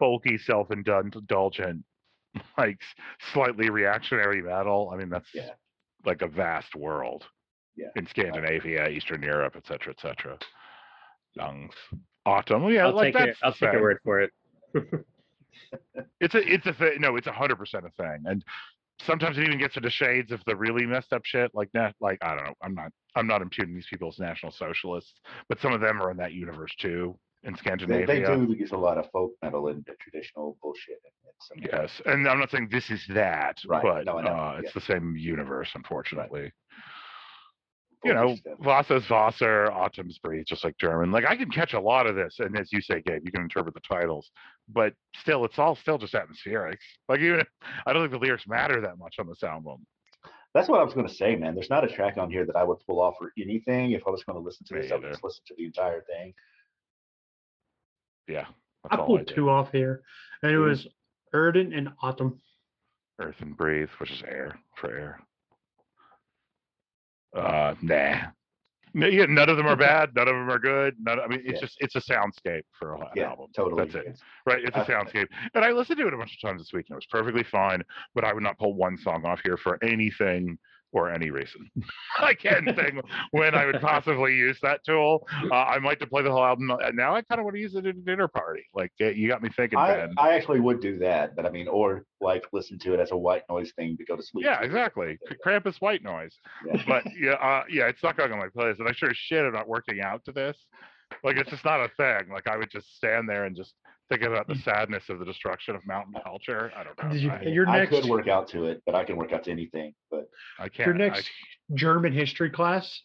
folky, 0.00 0.40
self-indulgent, 0.40 1.84
like 2.58 2.78
slightly 3.32 3.70
reactionary 3.70 4.42
metal. 4.42 4.90
I 4.92 4.96
mean, 4.96 5.08
that's 5.08 5.28
Yeah. 5.34 5.50
like 6.04 6.22
a 6.22 6.28
vast 6.28 6.74
world. 6.74 7.24
Yeah. 7.76 7.88
In 7.96 8.06
Scandinavia, 8.06 8.88
Eastern 8.88 9.22
Europe, 9.22 9.54
et 9.56 9.66
cetera, 9.66 9.94
et 9.96 10.00
cetera. 10.00 10.38
Lungs. 11.36 11.74
Autumn. 12.26 12.68
Yeah, 12.68 12.86
I'll 12.86 12.94
like 12.94 13.14
take 13.14 13.26
that's 13.26 13.38
I'll 13.42 13.52
take 13.54 13.72
your 13.72 13.82
word 13.82 13.98
for 14.04 14.20
it. 14.20 14.30
It's 16.20 16.34
a 16.34 16.38
it's 16.52 16.66
a 16.66 16.72
thing. 16.74 16.96
No, 17.00 17.16
it's 17.16 17.26
a 17.26 17.32
hundred 17.32 17.56
percent 17.56 17.84
a 17.86 17.90
thing. 17.90 18.24
And 18.26 18.44
sometimes 19.00 19.38
it 19.38 19.44
even 19.44 19.58
gets 19.58 19.76
into 19.76 19.90
shades 19.90 20.30
of 20.32 20.40
the 20.46 20.54
really 20.54 20.86
messed 20.86 21.12
up 21.12 21.22
shit. 21.24 21.50
Like 21.54 21.70
that, 21.72 21.94
like 22.00 22.18
I 22.22 22.34
don't 22.34 22.44
know. 22.44 22.54
I'm 22.62 22.74
not 22.74 22.92
I'm 23.16 23.26
not 23.26 23.42
imputing 23.42 23.74
these 23.74 23.86
people 23.88 24.08
as 24.08 24.18
national 24.18 24.52
socialists, 24.52 25.14
but 25.48 25.60
some 25.60 25.72
of 25.72 25.80
them 25.80 26.00
are 26.02 26.10
in 26.10 26.16
that 26.18 26.32
universe 26.32 26.72
too 26.78 27.18
in 27.44 27.52
they, 27.52 27.58
Scandinavia. 27.58 28.06
they 28.06 28.20
do 28.22 28.52
use 28.56 28.72
a 28.72 28.76
lot 28.76 28.98
of 28.98 29.10
folk 29.10 29.32
metal 29.42 29.68
and 29.68 29.84
traditional 30.00 30.56
bullshit. 30.62 30.98
sometimes. 31.40 31.70
Yes, 31.72 32.02
and 32.06 32.28
I'm 32.28 32.38
not 32.38 32.50
saying 32.50 32.68
this 32.70 32.90
is 32.90 33.04
that, 33.10 33.58
Right. 33.66 33.82
but 33.82 34.04
No, 34.06 34.20
know. 34.20 34.30
uh, 34.30 34.60
it's 34.62 34.72
the 34.74 34.80
same 34.80 35.16
universe, 35.16 35.70
unfortunately. 35.74 36.52
Folky 38.04 38.08
You 38.08 38.14
know. 38.14 38.36
Wasser's 38.58 39.08
Wasser, 39.08 39.70
Autumn's 39.72 40.18
Breeze, 40.18 40.44
just 40.46 40.64
like 40.64 40.76
German. 40.78 41.10
Like 41.12 41.24
I 41.24 41.36
can 41.36 41.50
catch 41.50 41.72
a 41.72 41.80
lot 41.80 42.06
of 42.06 42.14
this, 42.16 42.36
and 42.40 42.56
as 42.58 42.72
you 42.72 42.80
say, 42.80 43.00
Gabe, 43.04 43.22
you 43.24 43.30
can 43.32 43.42
interpret 43.42 43.74
the 43.74 43.80
titles, 43.80 44.30
but 44.68 44.94
still, 45.16 45.44
it's 45.44 45.58
all 45.58 45.74
still 45.76 45.98
just 45.98 46.14
atmospheric. 46.14 46.78
Like 47.08 47.20
even 47.20 47.44
I 47.86 47.92
don't 47.92 48.02
think 48.02 48.12
the 48.12 48.24
lyrics 48.24 48.46
matter 48.46 48.80
that 48.80 48.98
much 48.98 49.16
on 49.18 49.26
this 49.28 49.42
album. 49.42 49.86
That's 50.54 50.68
what 50.68 50.80
I 50.80 50.84
was 50.84 50.92
going 50.94 51.08
to 51.08 51.14
say, 51.14 51.34
man. 51.34 51.54
There's 51.54 51.70
not 51.70 51.82
a 51.82 51.88
track 51.88 52.18
on 52.18 52.30
here 52.30 52.44
that 52.44 52.56
I 52.56 52.62
would 52.64 52.76
pull 52.86 53.00
off 53.00 53.14
for 53.18 53.32
anything. 53.40 53.92
If 53.92 54.02
I 54.06 54.10
was 54.10 54.22
going 54.22 54.36
to 54.38 54.44
listen 54.44 54.66
to 54.66 54.74
Me 54.74 54.80
this, 54.82 54.92
I 54.92 54.96
would 54.96 55.04
either. 55.04 55.12
just 55.12 55.24
listen 55.24 55.42
to 55.46 55.54
the 55.56 55.64
entire 55.64 56.02
thing. 56.02 56.34
Yeah, 58.28 58.40
I 58.40 58.44
that's 58.88 58.98
all 58.98 59.02
I 59.02 59.06
pulled 59.06 59.26
do. 59.26 59.34
two 59.34 59.50
off 59.50 59.72
here, 59.72 60.02
and 60.42 60.52
it 60.52 60.58
was 60.58 60.86
Erden 61.34 61.72
and 61.72 61.88
Atem. 62.02 62.38
Earth 63.20 63.36
and 63.40 63.56
Breathe, 63.56 63.88
which 63.98 64.10
is 64.10 64.22
air 64.26 64.58
for 64.76 64.90
air. 64.96 65.20
Uh, 67.36 67.74
nah. 67.82 68.16
No, 68.94 69.06
yeah, 69.06 69.24
none 69.26 69.48
of 69.48 69.56
them 69.56 69.66
are 69.66 69.76
bad. 69.76 70.14
None 70.14 70.28
of 70.28 70.34
them 70.34 70.50
are 70.50 70.58
good. 70.58 70.94
None. 71.00 71.18
I 71.18 71.26
mean, 71.26 71.40
it's 71.44 71.54
Yeah. 71.54 71.60
just 71.60 71.76
it's 71.80 71.96
a 71.96 72.00
soundscape 72.00 72.64
for 72.78 72.94
an 72.96 73.04
Yeah, 73.16 73.30
album. 73.30 73.50
totally. 73.56 73.86
That's 73.86 73.94
it. 74.06 74.20
Right, 74.44 74.62
it's 74.62 74.76
a 74.76 74.80
Uh, 74.80 74.84
soundscape, 74.84 75.28
and 75.54 75.64
I 75.64 75.70
listened 75.72 75.98
to 75.98 76.06
it 76.08 76.12
a 76.12 76.16
bunch 76.18 76.34
of 76.34 76.40
times 76.46 76.60
this 76.60 76.72
week, 76.74 76.86
and 76.90 76.94
it 76.94 76.96
was 76.96 77.06
perfectly 77.06 77.42
fine. 77.42 77.82
But 78.14 78.24
I 78.24 78.34
would 78.34 78.42
not 78.42 78.58
pull 78.58 78.74
one 78.74 78.98
song 78.98 79.24
off 79.24 79.40
here 79.42 79.56
for 79.56 79.78
anything 79.82 80.58
or 80.92 81.10
any 81.10 81.30
reason. 81.30 81.70
I 82.20 82.34
can't 82.34 82.66
think 82.76 83.00
when 83.30 83.54
I 83.54 83.66
would 83.66 83.80
possibly 83.80 84.34
use 84.34 84.58
that 84.62 84.84
tool. 84.84 85.26
Uh, 85.50 85.54
I 85.54 85.78
might 85.78 85.98
deploy 85.98 86.22
the 86.22 86.30
whole 86.30 86.44
album. 86.44 86.70
Now 86.94 87.14
I 87.14 87.22
kind 87.22 87.40
of 87.40 87.44
want 87.44 87.56
to 87.56 87.60
use 87.60 87.74
it 87.74 87.86
at 87.86 87.96
a 87.96 88.00
dinner 88.00 88.28
party. 88.28 88.64
Like 88.74 88.92
uh, 89.00 89.06
you 89.06 89.28
got 89.28 89.42
me 89.42 89.50
thinking, 89.56 89.78
I, 89.78 89.94
Ben. 89.94 90.14
I 90.18 90.34
actually 90.34 90.60
would 90.60 90.80
do 90.80 90.98
that, 90.98 91.34
but 91.34 91.46
I 91.46 91.50
mean, 91.50 91.68
or 91.68 92.04
like 92.20 92.44
listen 92.52 92.78
to 92.80 92.94
it 92.94 93.00
as 93.00 93.10
a 93.10 93.16
white 93.16 93.42
noise 93.50 93.72
thing 93.76 93.96
to 93.96 94.04
go 94.04 94.16
to 94.16 94.22
sleep. 94.22 94.44
yeah, 94.44 94.58
to. 94.58 94.64
exactly. 94.64 95.18
Krampus 95.44 95.80
white 95.80 96.02
noise. 96.02 96.34
Yeah. 96.66 96.82
But 96.86 97.04
yeah, 97.18 97.32
uh, 97.32 97.64
yeah, 97.70 97.88
it's 97.88 98.02
not 98.02 98.16
going 98.16 98.32
on 98.32 98.38
my 98.38 98.48
playlist, 98.48 98.78
and 98.78 98.88
I 98.88 98.92
sure 98.92 99.10
as 99.10 99.16
shit 99.16 99.44
am 99.44 99.52
not 99.52 99.68
working 99.68 100.00
out 100.00 100.24
to 100.26 100.32
this. 100.32 100.56
Like 101.24 101.36
it's 101.36 101.50
just 101.50 101.64
not 101.64 101.80
a 101.80 101.88
thing. 101.96 102.32
Like 102.32 102.46
I 102.46 102.56
would 102.56 102.70
just 102.70 102.96
stand 102.96 103.28
there 103.28 103.44
and 103.44 103.56
just 103.56 103.74
think 104.08 104.22
about 104.22 104.46
the 104.46 104.54
hmm. 104.54 104.60
sadness 104.60 105.04
of 105.08 105.18
the 105.18 105.24
destruction 105.24 105.74
of 105.74 105.86
mountain 105.86 106.14
culture. 106.22 106.72
I 106.76 106.84
don't 106.84 107.02
know. 107.02 107.14
You- 107.14 107.30
I, 107.30 107.42
Your 107.42 107.68
I 107.68 107.78
next- 107.80 107.90
could 107.90 108.04
work 108.06 108.28
out 108.28 108.48
to 108.48 108.66
it, 108.66 108.82
but 108.86 108.94
I 108.94 109.04
can 109.04 109.16
work 109.16 109.32
out 109.32 109.44
to 109.44 109.50
anything. 109.50 109.94
But 110.10 110.28
I 110.58 110.68
can't. 110.68 110.86
Your 110.86 110.94
I- 110.94 110.98
next 110.98 111.30
German 111.74 112.12
history 112.12 112.50
class, 112.50 113.00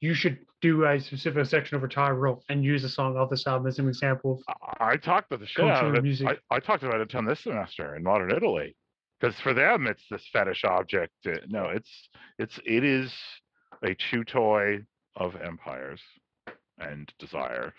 you 0.00 0.14
should 0.14 0.38
do 0.62 0.84
a 0.84 1.00
specific 1.00 1.46
section 1.46 1.76
over 1.76 1.88
Tyrol 1.88 2.42
and 2.48 2.64
use 2.64 2.84
a 2.84 2.88
song 2.88 3.16
off 3.16 3.30
this 3.30 3.46
album 3.46 3.66
as 3.66 3.78
an 3.78 3.88
example 3.88 4.42
of 4.48 4.56
I, 4.78 4.92
I 4.92 4.96
talked 4.96 5.30
about 5.30 5.40
the 5.40 5.46
shit 5.46 5.64
out 5.64 5.80
Culture 5.80 5.88
of 5.88 5.94
it. 5.96 6.02
music. 6.02 6.28
I, 6.50 6.56
I 6.56 6.60
talked 6.60 6.82
about 6.82 7.00
it 7.00 7.02
a 7.02 7.06
ton 7.06 7.24
this 7.24 7.42
semester 7.42 7.96
in 7.96 8.02
modern 8.02 8.30
Italy, 8.30 8.76
because 9.20 9.38
for 9.40 9.54
them 9.54 9.86
it's 9.86 10.04
this 10.10 10.26
fetish 10.32 10.64
object. 10.64 11.12
No, 11.48 11.64
it's 11.64 12.08
it's 12.38 12.58
it 12.64 12.84
is 12.84 13.12
a 13.84 13.94
chew 13.94 14.24
toy 14.24 14.80
of 15.16 15.36
empires 15.36 16.00
and 16.78 17.12
desires 17.18 17.72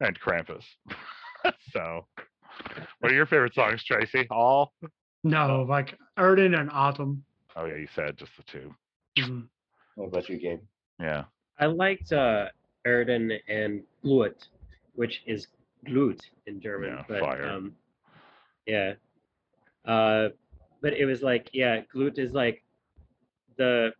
and 0.00 0.18
Krampus. 0.18 0.64
so, 1.72 2.06
what 3.00 3.12
are 3.12 3.14
your 3.14 3.26
favorite 3.26 3.54
songs, 3.54 3.84
Tracy? 3.84 4.26
All? 4.30 4.72
no, 5.24 5.66
like 5.68 5.96
Erden 6.18 6.54
and 6.54 6.70
Atem. 6.70 7.20
Oh 7.56 7.64
yeah, 7.66 7.76
you 7.76 7.88
said 7.94 8.16
just 8.16 8.32
the 8.36 8.42
two. 8.44 8.74
Mhm. 9.18 9.48
what 9.96 10.06
about 10.06 10.28
you, 10.28 10.38
Gabe? 10.38 10.60
Yeah. 11.00 11.24
I 11.58 11.66
liked 11.66 12.12
uh, 12.12 12.46
Erden 12.86 13.32
and 13.48 13.82
Glut, 14.02 14.48
which 14.94 15.22
is 15.26 15.48
Glut 15.84 16.20
in 16.46 16.60
German. 16.60 16.90
Yeah, 16.90 17.04
but, 17.08 17.20
fire. 17.20 17.48
Um, 17.48 17.72
yeah. 18.66 18.94
Uh, 19.84 20.28
but 20.80 20.94
it 20.94 21.04
was 21.04 21.22
like, 21.22 21.50
yeah, 21.52 21.80
Glut 21.92 22.18
is 22.18 22.32
like 22.32 22.62
the 23.56 23.92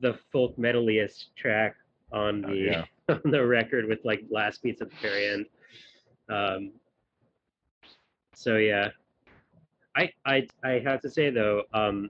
the 0.00 0.18
folk 0.32 0.56
metaliest 0.56 1.26
track 1.36 1.74
on 2.12 2.44
Uh, 2.44 2.48
the 2.48 2.56
yeah. 2.56 2.84
on 3.08 3.30
the 3.30 3.44
record 3.44 3.86
with 3.86 3.98
like 4.04 4.22
last 4.30 4.62
beats 4.62 4.80
at 4.80 4.90
the 4.90 4.96
very 5.02 5.26
end. 5.26 5.46
Um, 6.28 6.72
so 8.40 8.56
yeah, 8.56 8.88
I 9.94 10.10
I 10.24 10.48
I 10.64 10.80
have 10.82 11.02
to 11.02 11.10
say 11.10 11.28
though, 11.28 11.64
um, 11.74 12.08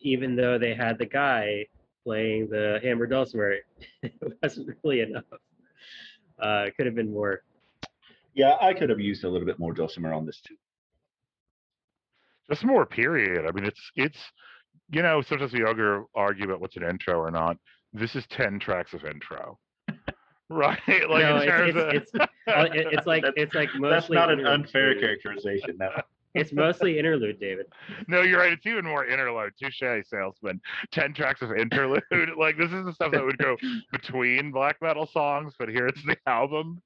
even 0.00 0.34
though 0.34 0.58
they 0.58 0.74
had 0.74 0.96
the 0.96 1.04
guy 1.04 1.66
playing 2.04 2.48
the 2.48 2.80
hammer 2.82 3.06
dulcimer, 3.06 3.56
it 4.02 4.14
wasn't 4.42 4.74
really 4.82 5.02
enough. 5.02 5.24
Uh, 6.42 6.64
it 6.68 6.76
could 6.76 6.86
have 6.86 6.94
been 6.94 7.12
more. 7.12 7.42
Yeah, 8.32 8.56
I 8.62 8.72
could 8.72 8.88
have 8.88 8.98
used 8.98 9.24
a 9.24 9.28
little 9.28 9.46
bit 9.46 9.58
more 9.58 9.74
dulcimer 9.74 10.14
on 10.14 10.24
this 10.24 10.40
too. 10.40 10.56
just 12.48 12.64
more 12.64 12.86
period. 12.86 13.44
I 13.46 13.52
mean, 13.52 13.66
it's 13.66 13.90
it's 13.94 14.18
you 14.90 15.02
know 15.02 15.20
sometimes 15.20 15.52
we 15.52 15.64
argue 15.64 16.06
argue 16.14 16.46
about 16.46 16.62
what's 16.62 16.76
an 16.76 16.84
intro 16.84 17.18
or 17.18 17.30
not. 17.30 17.58
This 17.92 18.16
is 18.16 18.26
ten 18.28 18.58
tracks 18.58 18.94
of 18.94 19.04
intro, 19.04 19.58
right? 20.52 20.78
Like 20.88 21.22
no, 21.22 21.36
in 21.38 21.48
it's, 21.48 21.76
it's, 21.76 21.76
of- 21.78 21.94
it's, 21.94 22.14
uh, 22.14 22.26
it's 22.72 23.06
like 23.06 23.22
That's- 23.22 23.34
it's 23.44 23.54
like 23.54 23.68
mostly 23.74 23.90
That's 23.90 24.10
not 24.10 24.30
an 24.30 24.46
unfair 24.46 24.94
David. 24.94 25.02
characterization. 25.02 25.76
No. 25.78 25.90
It's 26.34 26.50
mostly 26.50 26.98
interlude, 26.98 27.38
David. 27.38 27.66
no, 28.08 28.22
you're 28.22 28.38
right. 28.40 28.54
It's 28.54 28.64
even 28.64 28.86
more 28.86 29.04
interlude. 29.04 29.52
Touche, 29.62 29.82
salesman. 30.08 30.62
Ten 30.90 31.12
tracks 31.12 31.42
of 31.42 31.52
interlude. 31.52 32.02
like 32.38 32.56
this 32.56 32.72
is 32.72 32.86
the 32.86 32.92
stuff 32.94 33.12
that 33.12 33.22
would 33.22 33.36
go 33.36 33.54
between 33.92 34.50
black 34.50 34.76
metal 34.80 35.04
songs, 35.06 35.52
but 35.58 35.68
here 35.68 35.86
it's 35.86 36.02
the 36.06 36.16
album. 36.26 36.80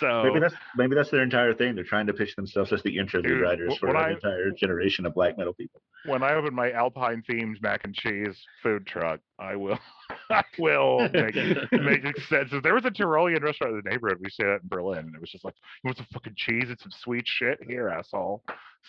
So 0.00 0.24
Maybe 0.24 0.40
that's 0.40 0.54
maybe 0.76 0.96
that's 0.96 1.10
their 1.10 1.22
entire 1.22 1.54
thing. 1.54 1.76
They're 1.76 1.84
trying 1.84 2.08
to 2.08 2.12
pitch 2.12 2.34
themselves 2.34 2.72
as 2.72 2.82
the 2.82 2.98
interlude 2.98 3.28
Dude, 3.28 3.42
writers 3.42 3.76
for 3.78 3.86
when 3.86 3.96
an 3.96 4.02
I- 4.02 4.10
entire 4.14 4.50
generation 4.50 5.06
of 5.06 5.14
black 5.14 5.38
metal 5.38 5.52
people. 5.52 5.80
when 6.06 6.24
I 6.24 6.34
open 6.34 6.52
my 6.52 6.72
Alpine 6.72 7.22
themed 7.30 7.62
mac 7.62 7.84
and 7.84 7.94
cheese 7.94 8.36
food 8.64 8.84
truck, 8.84 9.20
I 9.42 9.56
will, 9.56 9.78
I 10.30 10.42
will 10.58 11.08
make 11.12 11.34
make 11.72 12.04
extensions. 12.04 12.62
There 12.62 12.74
was 12.74 12.84
a 12.84 12.90
Tyrolean 12.90 13.42
restaurant 13.42 13.74
in 13.74 13.82
the 13.84 13.90
neighborhood. 13.90 14.18
We 14.22 14.30
stayed 14.30 14.46
at 14.46 14.62
in 14.62 14.68
Berlin, 14.68 14.98
and 14.98 15.14
it 15.14 15.20
was 15.20 15.30
just 15.30 15.44
like, 15.44 15.54
you 15.82 15.88
want 15.88 15.96
some 15.98 16.06
fucking 16.12 16.34
cheese 16.36 16.68
and 16.68 16.78
some 16.78 16.92
sweet 17.02 17.24
shit 17.26 17.58
here, 17.66 17.88
asshole. 17.88 18.42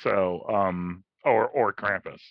So, 0.04 0.46
um, 0.50 1.04
or 1.26 1.48
or 1.48 1.74
Krampus. 1.74 2.22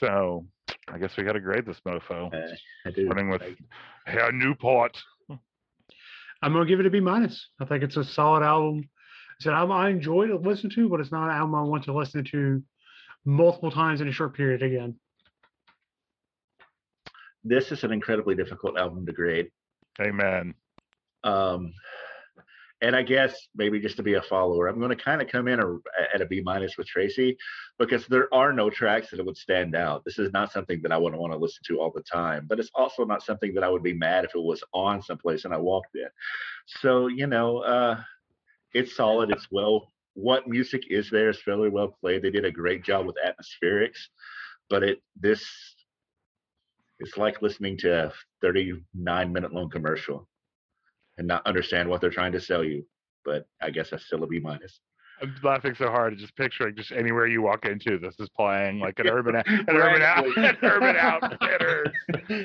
So, 0.00 0.46
I 0.88 0.98
guess 0.98 1.16
we 1.16 1.24
got 1.24 1.32
to 1.32 1.40
grade 1.40 1.66
this 1.66 1.80
mofo. 1.86 2.32
Uh, 2.32 2.54
I 2.86 2.90
do. 2.90 3.06
Running 3.08 3.30
with 3.30 3.42
I- 3.42 4.10
Herr 4.10 4.32
Newport. 4.32 4.96
I'm 6.42 6.52
gonna 6.52 6.66
give 6.66 6.80
it 6.80 6.86
a 6.86 6.90
B 6.90 6.98
minus. 6.98 7.48
I 7.60 7.66
think 7.66 7.84
it's 7.84 7.96
a 7.96 8.04
solid 8.04 8.42
album. 8.42 8.88
It's 9.36 9.46
an 9.46 9.52
album 9.52 9.76
I 9.76 9.90
enjoy 9.90 10.26
to 10.26 10.36
listen 10.36 10.70
to, 10.74 10.88
but 10.88 11.00
it's 11.00 11.12
not 11.12 11.28
an 11.28 11.36
album 11.36 11.54
I 11.54 11.62
want 11.62 11.84
to 11.84 11.92
listen 11.96 12.24
to 12.32 12.62
multiple 13.24 13.70
times 13.70 14.00
in 14.00 14.08
a 14.08 14.12
short 14.12 14.34
period 14.34 14.62
again. 14.62 14.96
This 17.44 17.72
is 17.72 17.84
an 17.84 17.92
incredibly 17.92 18.34
difficult 18.34 18.78
album 18.78 19.06
to 19.06 19.12
grade. 19.12 19.50
Amen. 20.00 20.54
Um, 21.24 21.72
and 22.82 22.96
I 22.96 23.02
guess 23.02 23.48
maybe 23.54 23.78
just 23.78 23.96
to 23.98 24.02
be 24.02 24.14
a 24.14 24.22
follower, 24.22 24.66
I'm 24.66 24.80
going 24.80 24.96
to 24.96 25.02
kind 25.02 25.22
of 25.22 25.28
come 25.28 25.46
in 25.46 25.60
a, 25.60 25.76
at 26.12 26.20
a 26.20 26.26
B 26.26 26.42
minus 26.44 26.76
with 26.76 26.88
Tracy 26.88 27.36
because 27.78 28.06
there 28.08 28.32
are 28.34 28.52
no 28.52 28.70
tracks 28.70 29.10
that 29.10 29.24
would 29.24 29.36
stand 29.36 29.76
out. 29.76 30.04
This 30.04 30.18
is 30.18 30.32
not 30.32 30.52
something 30.52 30.82
that 30.82 30.90
I 30.90 30.98
wouldn't 30.98 31.22
want 31.22 31.32
to 31.32 31.38
listen 31.38 31.62
to 31.68 31.80
all 31.80 31.92
the 31.94 32.02
time, 32.02 32.46
but 32.48 32.58
it's 32.58 32.72
also 32.74 33.04
not 33.04 33.22
something 33.22 33.54
that 33.54 33.62
I 33.62 33.70
would 33.70 33.84
be 33.84 33.94
mad 33.94 34.24
if 34.24 34.34
it 34.34 34.42
was 34.42 34.64
on 34.74 35.00
someplace 35.00 35.44
and 35.44 35.54
I 35.54 35.58
walked 35.58 35.94
in. 35.94 36.08
So 36.66 37.06
you 37.06 37.28
know, 37.28 37.58
uh, 37.58 38.00
it's 38.74 38.96
solid. 38.96 39.30
It's 39.30 39.46
well. 39.50 39.88
What 40.14 40.48
music 40.48 40.82
is 40.90 41.08
there 41.08 41.30
is 41.30 41.40
fairly 41.40 41.70
well 41.70 41.96
played. 42.00 42.22
They 42.22 42.30
did 42.30 42.44
a 42.44 42.50
great 42.50 42.84
job 42.84 43.06
with 43.06 43.16
atmospherics, 43.24 44.08
but 44.68 44.82
it 44.82 44.98
this 45.18 45.46
it's 47.02 47.18
like 47.18 47.42
listening 47.42 47.76
to 47.78 48.06
a 48.06 48.12
39 48.42 49.32
minute 49.32 49.52
long 49.52 49.68
commercial 49.68 50.28
and 51.18 51.26
not 51.26 51.46
understand 51.46 51.88
what 51.88 52.00
they're 52.00 52.10
trying 52.10 52.32
to 52.32 52.40
sell 52.40 52.62
you. 52.62 52.84
But 53.24 53.46
I 53.60 53.70
guess 53.70 53.90
that's 53.90 54.06
still 54.06 54.22
a 54.22 54.26
B 54.26 54.38
minus. 54.38 54.80
I'm 55.20 55.34
laughing 55.42 55.74
so 55.76 55.86
hard, 55.86 56.16
just 56.18 56.34
picturing 56.36 56.74
just 56.74 56.90
anywhere 56.90 57.26
you 57.26 57.42
walk 57.42 57.64
into, 57.64 57.98
this 57.98 58.14
is 58.18 58.28
playing 58.30 58.80
like 58.80 58.98
an 58.98 59.08
urban, 59.10 59.36
an 59.36 59.44
urban, 59.68 60.02
out, 60.02 60.26
an 60.36 60.56
urban 60.62 60.96
outfitters, 60.96 61.92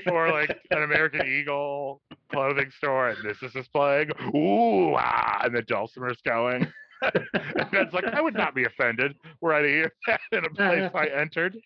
or 0.12 0.32
like 0.32 0.60
an 0.70 0.84
American 0.84 1.26
Eagle 1.26 2.02
clothing 2.32 2.70
store, 2.78 3.10
and 3.10 3.18
this 3.24 3.42
is 3.42 3.54
just 3.54 3.72
playing. 3.72 4.10
Ooh, 4.36 4.94
ah, 4.96 5.42
and 5.44 5.56
the 5.56 5.64
dulcimer's 5.64 6.22
going. 6.24 6.68
and 7.14 7.72
Ben's 7.72 7.94
like, 7.94 8.06
I 8.06 8.22
would 8.22 8.36
not 8.36 8.54
be 8.54 8.66
offended 8.66 9.16
were 9.42 9.54
I 9.54 9.62
to 9.62 9.68
hear 9.68 9.92
that 10.08 10.20
in 10.32 10.46
a 10.46 10.50
place 10.50 10.92
I 10.94 11.08
entered. 11.08 11.58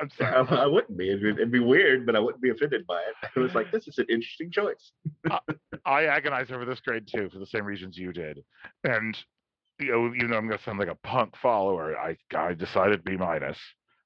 I'm 0.00 0.10
sorry. 0.10 0.60
I 0.60 0.66
wouldn't 0.66 0.96
be. 0.96 1.08
It'd, 1.08 1.22
be. 1.22 1.30
it'd 1.30 1.52
be 1.52 1.60
weird, 1.60 2.06
but 2.06 2.16
I 2.16 2.20
wouldn't 2.20 2.42
be 2.42 2.50
offended 2.50 2.86
by 2.86 3.00
it. 3.00 3.30
It 3.34 3.40
was 3.40 3.54
like 3.54 3.70
this 3.72 3.88
is 3.88 3.98
an 3.98 4.06
interesting 4.08 4.50
choice. 4.50 4.92
I 5.86 6.04
agonized 6.04 6.52
over 6.52 6.64
this 6.64 6.80
grade 6.80 7.06
too 7.06 7.30
for 7.30 7.38
the 7.38 7.46
same 7.46 7.64
reasons 7.64 7.96
you 7.96 8.12
did, 8.12 8.42
and 8.84 9.16
you 9.78 9.92
know, 9.92 10.14
even 10.14 10.30
though 10.30 10.38
I'm 10.38 10.48
gonna 10.48 10.62
sound 10.62 10.78
like 10.78 10.88
a 10.88 11.06
punk 11.06 11.34
follower, 11.36 11.96
I 11.96 12.16
I 12.34 12.54
decided 12.54 13.04
B 13.04 13.16
minus. 13.16 13.58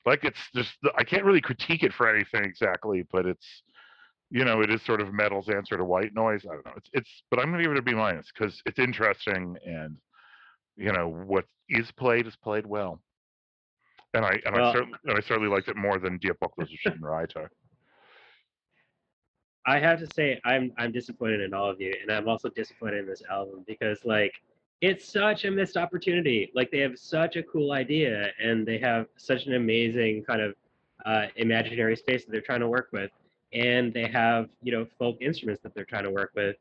Like 0.06 0.24
it's 0.24 0.40
just 0.54 0.72
I 0.96 1.04
can't 1.04 1.24
really 1.24 1.40
critique 1.40 1.82
it 1.82 1.92
for 1.92 2.12
anything 2.12 2.44
exactly, 2.44 3.06
but 3.12 3.26
it's 3.26 3.62
you 4.30 4.44
know 4.44 4.62
it 4.62 4.70
is 4.70 4.82
sort 4.84 5.00
of 5.00 5.12
metal's 5.12 5.48
answer 5.48 5.76
to 5.76 5.84
white 5.84 6.14
noise. 6.14 6.44
I 6.44 6.54
don't 6.54 6.66
know. 6.66 6.72
It's 6.76 6.90
it's 6.92 7.22
but 7.30 7.38
I'm 7.38 7.50
gonna 7.50 7.62
give 7.62 7.72
it 7.72 7.78
a 7.78 7.82
B 7.82 7.94
minus 7.94 8.28
because 8.36 8.60
it's 8.66 8.78
interesting 8.78 9.56
and 9.64 9.96
you 10.76 10.92
know 10.92 11.08
what 11.08 11.44
is 11.68 11.90
played 11.92 12.26
is 12.26 12.36
played 12.36 12.66
well. 12.66 13.00
And 14.14 14.24
I 14.24 14.40
and 14.44 14.56
I 14.56 14.72
certainly 14.72 14.98
and 15.04 15.16
I 15.16 15.20
certainly 15.20 15.48
liked 15.48 15.68
it 15.68 15.76
more 15.76 15.98
than 15.98 16.18
Die 16.20 16.30
Apokalypse 16.30 17.00
Reiter. 17.00 17.50
I 19.66 19.78
have 19.78 20.00
to 20.00 20.06
say 20.14 20.40
I'm 20.44 20.72
I'm 20.78 20.90
disappointed 20.90 21.40
in 21.40 21.54
all 21.54 21.70
of 21.70 21.80
you, 21.80 21.94
and 22.00 22.10
I'm 22.10 22.28
also 22.28 22.48
disappointed 22.48 23.00
in 23.00 23.06
this 23.06 23.22
album 23.30 23.64
because 23.66 24.04
like 24.04 24.32
it's 24.80 25.12
such 25.12 25.44
a 25.44 25.50
missed 25.50 25.76
opportunity. 25.76 26.50
Like 26.54 26.70
they 26.70 26.78
have 26.80 26.98
such 26.98 27.36
a 27.36 27.42
cool 27.42 27.72
idea, 27.72 28.30
and 28.42 28.66
they 28.66 28.78
have 28.78 29.06
such 29.16 29.46
an 29.46 29.54
amazing 29.54 30.24
kind 30.24 30.40
of 30.40 30.54
uh, 31.04 31.26
imaginary 31.36 31.96
space 31.96 32.24
that 32.24 32.32
they're 32.32 32.40
trying 32.40 32.60
to 32.60 32.68
work 32.68 32.88
with, 32.92 33.10
and 33.52 33.92
they 33.92 34.08
have 34.08 34.48
you 34.62 34.72
know 34.72 34.86
folk 34.98 35.18
instruments 35.20 35.62
that 35.62 35.74
they're 35.74 35.84
trying 35.84 36.04
to 36.04 36.10
work 36.10 36.32
with, 36.34 36.56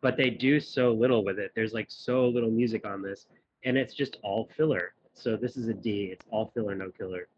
but 0.00 0.16
they 0.16 0.30
do 0.30 0.58
so 0.58 0.92
little 0.92 1.24
with 1.24 1.38
it. 1.38 1.52
There's 1.54 1.74
like 1.74 1.86
so 1.90 2.28
little 2.28 2.50
music 2.50 2.86
on 2.86 3.02
this, 3.02 3.26
and 3.64 3.76
it's 3.76 3.94
just 3.94 4.16
all 4.22 4.48
filler. 4.56 4.94
So 5.18 5.36
this 5.36 5.56
is 5.56 5.68
a 5.68 5.74
D. 5.74 6.10
It's 6.12 6.24
all 6.30 6.50
filler, 6.54 6.74
no 6.74 6.90
killer. 6.90 7.28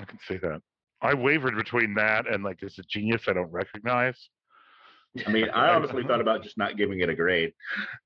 I 0.00 0.04
can 0.04 0.18
see 0.26 0.36
that. 0.38 0.62
I 1.02 1.14
wavered 1.14 1.56
between 1.56 1.94
that 1.94 2.26
and 2.26 2.42
like, 2.42 2.62
is 2.62 2.78
a 2.78 2.82
genius 2.82 3.22
I 3.28 3.34
don't 3.34 3.52
recognize. 3.52 4.28
I 5.26 5.30
mean, 5.30 5.48
I 5.54 5.68
honestly 5.74 6.02
thought 6.02 6.20
about 6.20 6.42
just 6.42 6.56
not 6.56 6.76
giving 6.76 7.00
it 7.00 7.08
a 7.08 7.14
grade. 7.14 7.52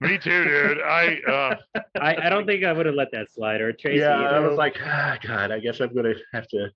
Me 0.00 0.18
too, 0.18 0.44
dude. 0.44 0.82
I 0.82 1.18
uh, 1.26 1.80
I, 2.00 2.26
I 2.26 2.28
don't 2.28 2.46
think 2.46 2.64
I 2.64 2.72
would 2.72 2.86
have 2.86 2.94
let 2.94 3.12
that 3.12 3.30
slide 3.30 3.60
or 3.60 3.72
Tracy. 3.72 4.00
Yeah, 4.00 4.18
I 4.18 4.40
was 4.40 4.58
like, 4.58 4.76
ah, 4.84 5.16
God, 5.22 5.50
I 5.52 5.60
guess 5.60 5.80
I'm 5.80 5.94
gonna 5.94 6.14
have 6.32 6.48
to. 6.48 6.70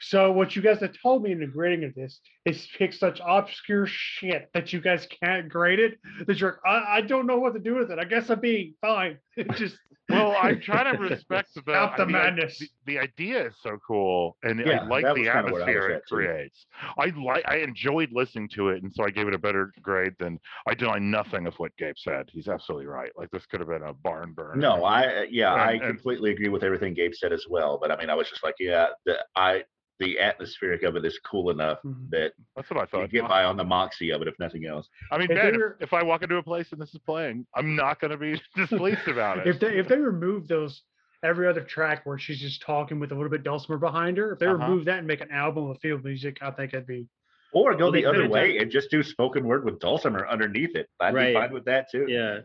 So 0.00 0.30
what 0.32 0.54
you 0.56 0.62
guys 0.62 0.80
have 0.80 0.94
told 1.02 1.22
me 1.22 1.32
in 1.32 1.40
the 1.40 1.46
grading 1.46 1.84
of 1.84 1.94
this 1.94 2.20
is 2.44 2.66
pick 2.78 2.92
such 2.92 3.20
obscure 3.24 3.86
shit 3.86 4.48
that 4.54 4.72
you 4.72 4.80
guys 4.80 5.06
can't 5.22 5.48
grade 5.48 5.78
it. 5.80 5.98
That 6.26 6.38
you're, 6.40 6.60
I, 6.66 6.96
I 6.98 7.00
don't 7.00 7.26
know 7.26 7.38
what 7.38 7.54
to 7.54 7.60
do 7.60 7.74
with 7.76 7.90
it. 7.90 7.98
I 7.98 8.04
guess 8.04 8.30
I'm 8.30 8.40
being 8.40 8.74
fine. 8.80 9.18
It 9.36 9.50
just 9.56 9.76
well, 10.08 10.34
I'm 10.40 10.60
trying 10.62 10.94
to 10.96 10.98
respect 11.02 11.50
the 11.54 11.60
Stop 11.60 11.96
the 11.98 12.04
I 12.04 12.06
madness. 12.06 12.58
the, 12.58 12.68
the 12.86 12.98
idea 13.00 13.48
is 13.48 13.54
so 13.62 13.76
cool, 13.86 14.38
and 14.44 14.60
Yeah, 14.64 14.82
I 14.82 14.86
like 14.86 15.04
the 15.04 15.10
was 15.12 15.28
kinda 15.28 15.32
what 15.32 15.36
I 15.36 15.42
was 15.42 15.60
atmosphere 15.62 15.88
it 15.90 16.02
creates. 16.08 16.66
I 16.96 17.06
like, 17.22 17.44
I 17.46 17.56
enjoyed 17.56 18.10
listening 18.12 18.48
to 18.54 18.68
it, 18.70 18.82
and 18.82 18.90
so 18.94 19.04
I 19.04 19.10
gave 19.10 19.28
it 19.28 19.34
a 19.34 19.38
better 19.38 19.72
grade 19.82 20.14
than 20.18 20.38
I 20.66 20.72
deny 20.74 20.98
nothing 21.00 21.46
of 21.46 21.54
what 21.56 21.76
Gabe 21.76 21.96
said. 21.98 22.30
He's 22.32 22.48
absolutely 22.48 22.86
right. 22.86 23.10
Like 23.14 23.30
this 23.30 23.44
could 23.46 23.60
have 23.60 23.68
been 23.68 23.82
a 23.82 23.92
barn 23.92 24.32
burn. 24.32 24.58
No, 24.58 24.84
I, 24.84 25.06
uh, 25.18 25.22
yeah, 25.28 25.52
I 25.52 25.72
And- 25.72 25.82
and- 25.82 25.90
completely 25.96 26.30
agree 26.30 26.48
with 26.48 26.62
everything 26.62 26.94
Gabe 26.94 27.12
said 27.12 27.32
as 27.34 27.44
well. 27.50 27.76
But 27.76 27.90
I 27.90 27.96
mean, 27.96 28.08
I 28.08 28.14
was 28.14 28.30
just 28.30 28.42
like, 28.42 28.54
yeah, 28.58 28.86
the, 29.04 29.18
I, 29.34 29.64
the 29.98 30.18
atmospheric 30.20 30.82
of 30.82 30.96
it 30.96 31.04
is 31.04 31.18
cool 31.20 31.50
enough 31.50 31.78
Mhm. 31.84 32.10
that 32.10 32.32
that's 32.54 32.70
what 32.70 32.78
I 32.78 32.82
you 32.82 32.86
thought. 32.86 33.10
get 33.10 33.28
by 33.28 33.44
on 33.44 33.56
the 33.56 33.64
moxie 33.64 34.10
of 34.10 34.20
it, 34.22 34.28
if 34.28 34.38
nothing 34.38 34.66
else. 34.66 34.88
I 35.10 35.16
mean, 35.18 35.30
If 35.30 35.36
Ben, 35.36 35.52
they 35.52 35.58
if, 35.58 35.72
if 35.80 35.92
I 35.94 36.02
walk 36.02 36.22
into 36.22 36.36
a 36.36 36.42
place 36.42 36.70
and 36.72 36.80
this 36.80 36.92
is 36.94 37.00
playing, 37.00 37.46
I'm 37.54 37.74
not 37.76 38.00
going 38.00 38.10
to 38.10 38.16
be 38.16 38.40
displeased 38.56 39.08
about 39.08 39.38
it. 39.38 39.46
if 39.46 39.58
they 39.60 39.78
if 39.78 39.88
they 39.88 39.98
remove 39.98 40.48
those 40.48 40.82
every 41.22 41.48
other 41.48 41.62
track 41.62 42.04
where 42.04 42.18
she's 42.18 42.40
just 42.40 42.60
talking 42.62 43.00
with 43.00 43.10
a 43.10 43.14
little 43.14 43.30
bit 43.30 43.42
dulcimer 43.42 43.78
behind 43.78 44.18
her, 44.18 44.32
if 44.32 44.38
they 44.38 44.46
Uh-huh. 44.46 44.56
remove 44.58 44.84
that 44.84 44.98
and 44.98 45.06
make 45.06 45.20
an 45.22 45.30
album 45.30 45.68
of 45.70 45.78
field 45.80 46.04
music, 46.04 46.38
I 46.42 46.50
think 46.50 46.74
it'd 46.74 46.86
be 46.86 47.08
Or 47.52 47.74
go 47.74 47.90
the 47.90 48.04
other 48.04 48.28
way 48.28 48.52
done- 48.54 48.62
and 48.64 48.70
just 48.70 48.90
do 48.90 49.02
spoken 49.02 49.44
word 49.44 49.64
with 49.64 49.78
dulcimer 49.80 50.28
underneath 50.28 50.76
it. 50.76 50.90
I'd 51.00 51.14
Right. 51.14 51.28
be 51.28 51.34
fine 51.34 51.52
with 51.52 51.64
that 51.64 51.90
too. 51.90 52.04
Yeah. 52.06 52.40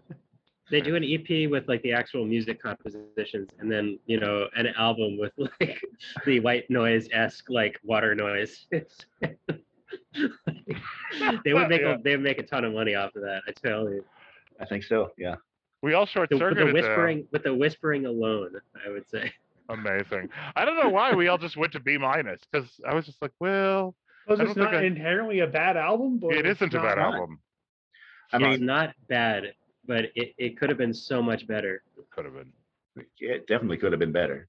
They 0.70 0.80
do 0.80 0.96
an 0.96 1.04
EP 1.04 1.50
with 1.50 1.68
like 1.68 1.82
the 1.82 1.92
actual 1.92 2.26
music 2.26 2.62
compositions 2.62 3.50
and 3.60 3.70
then, 3.70 4.00
you 4.06 4.20
know, 4.20 4.48
an 4.56 4.68
album 4.78 5.18
with 5.18 5.34
like 5.60 5.82
the 6.26 6.40
white 6.40 6.70
noise 6.70 7.10
esque 7.12 7.50
like 7.50 7.78
water 7.84 8.16
noise. 8.16 8.68
they 9.22 9.60
would 11.54 11.70
make 11.70 11.82
Yeah. 11.82 11.96
a 11.96 12.02
they 12.02 12.12
would 12.12 12.22
make 12.24 12.40
a 12.40 12.44
ton 12.44 12.64
of 12.64 12.74
money 12.74 12.96
off 12.96 13.16
of 13.16 13.22
that, 13.24 13.42
I 13.48 13.52
tell 13.52 13.90
you. 13.90 14.04
I 14.60 14.66
think 14.66 14.84
so. 14.84 15.12
Yeah. 15.18 15.36
we 15.82 15.94
all 15.94 16.06
short 16.06 16.30
The, 16.30 16.36
with 16.38 16.42
the 16.42 16.50
circuited. 16.56 16.70
Uh, 16.70 16.74
whispering 16.88 17.28
with 17.32 17.44
the 17.44 17.54
whispering 17.54 18.06
alone, 18.06 18.56
I 18.86 18.90
would 18.90 19.10
say. 19.10 19.32
Amazing. 19.70 20.30
I 20.56 20.66
don't 20.66 20.78
know 20.82 20.90
why 20.90 21.14
we 21.14 21.28
all 21.28 21.38
just 21.38 21.58
went 21.58 21.74
to 21.74 21.80
B 21.80 21.98
minus 21.98 22.42
because 22.52 22.70
I 22.88 22.94
was 22.94 23.06
just 23.06 23.22
like, 23.22 23.32
well, 23.40 23.96
because 24.28 24.40
I 24.40 24.44
it's 24.44 24.54
don't 24.56 24.76
I- 24.76 24.84
inherently 24.84 25.40
a 25.40 25.48
bad 25.48 25.78
album, 25.78 26.20
but 26.20 26.34
it's 26.34 26.62
isn't 26.62 26.74
a 26.74 26.78
not- 26.78 26.84
bad 26.84 27.00
album. 27.00 27.40
I 28.34 28.38
it's 28.38 28.60
mean, 28.60 28.66
not 28.66 28.94
bad, 29.10 29.54
but 29.86 30.06
it, 30.16 30.34
it 30.38 30.58
could 30.60 30.70
have 30.70 30.78
been 30.78 30.94
so 30.94 31.22
much 31.22 31.48
better. 31.48 31.84
It 31.98 32.10
could 32.12 32.26
have 32.26 32.34
been. 32.34 32.52
it 33.20 33.48
definitely 33.48 33.78
could 33.78 33.92
have 33.92 34.00
been 34.00 34.12
better. 34.12 34.48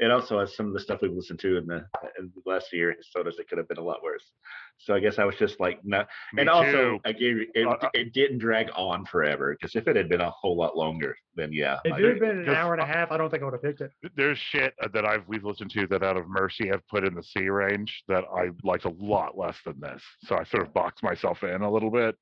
It 0.00 0.12
also 0.12 0.38
has 0.38 0.54
some 0.54 0.68
of 0.68 0.74
the 0.74 0.78
stuff 0.78 1.00
we've 1.02 1.10
listened 1.10 1.40
to 1.40 1.56
in 1.56 1.66
the, 1.66 1.84
in 2.20 2.30
the 2.32 2.42
last 2.48 2.72
year, 2.72 2.94
so 3.10 3.24
does 3.24 3.40
it 3.40 3.48
could 3.48 3.58
have 3.58 3.66
been 3.66 3.78
a 3.78 3.82
lot 3.82 4.00
worse. 4.00 4.30
So 4.78 4.94
I 4.94 5.00
guess 5.00 5.18
I 5.18 5.24
was 5.24 5.34
just 5.34 5.58
like, 5.58 5.80
no. 5.82 6.04
Me 6.32 6.42
and 6.42 6.48
also, 6.48 6.70
too. 6.70 7.00
I 7.04 7.10
gave 7.10 7.38
it, 7.52 7.66
Uh, 7.66 7.70
uh, 7.70 7.88
it 7.94 8.12
didn't 8.12 8.38
drag 8.38 8.68
on 8.76 9.04
forever 9.06 9.56
because 9.58 9.74
if 9.74 9.88
it 9.88 9.96
had 9.96 10.08
been 10.08 10.20
a 10.20 10.30
whole 10.30 10.56
lot 10.56 10.76
longer, 10.76 11.16
then 11.34 11.52
yeah. 11.52 11.78
If 11.84 11.98
it 11.98 12.04
had 12.04 12.20
been 12.20 12.48
an 12.48 12.54
hour 12.54 12.74
and 12.74 12.82
a 12.82 12.86
half, 12.86 13.10
I 13.10 13.16
don't 13.16 13.28
think 13.28 13.42
I 13.42 13.46
would 13.46 13.54
have 13.54 13.62
picked 13.62 13.80
it. 13.80 13.90
there's 14.14 14.38
shit 14.38 14.72
that 14.92 15.04
I've 15.04 15.26
we've 15.26 15.44
listened 15.44 15.72
to 15.72 15.88
that 15.88 16.04
out 16.04 16.16
of 16.16 16.28
mercy 16.28 16.68
have 16.68 16.86
put 16.86 17.04
in 17.04 17.14
the 17.14 17.22
C 17.24 17.48
range 17.48 18.04
that 18.06 18.22
I 18.32 18.50
liked 18.62 18.84
a 18.84 18.94
lot 19.00 19.36
less 19.36 19.56
than 19.64 19.80
this. 19.80 20.00
So 20.26 20.36
I 20.36 20.44
sort 20.44 20.64
of 20.64 20.72
boxed 20.72 21.02
myself 21.02 21.42
in 21.42 21.62
a 21.62 21.70
little 21.70 21.90
bit. 21.90 22.14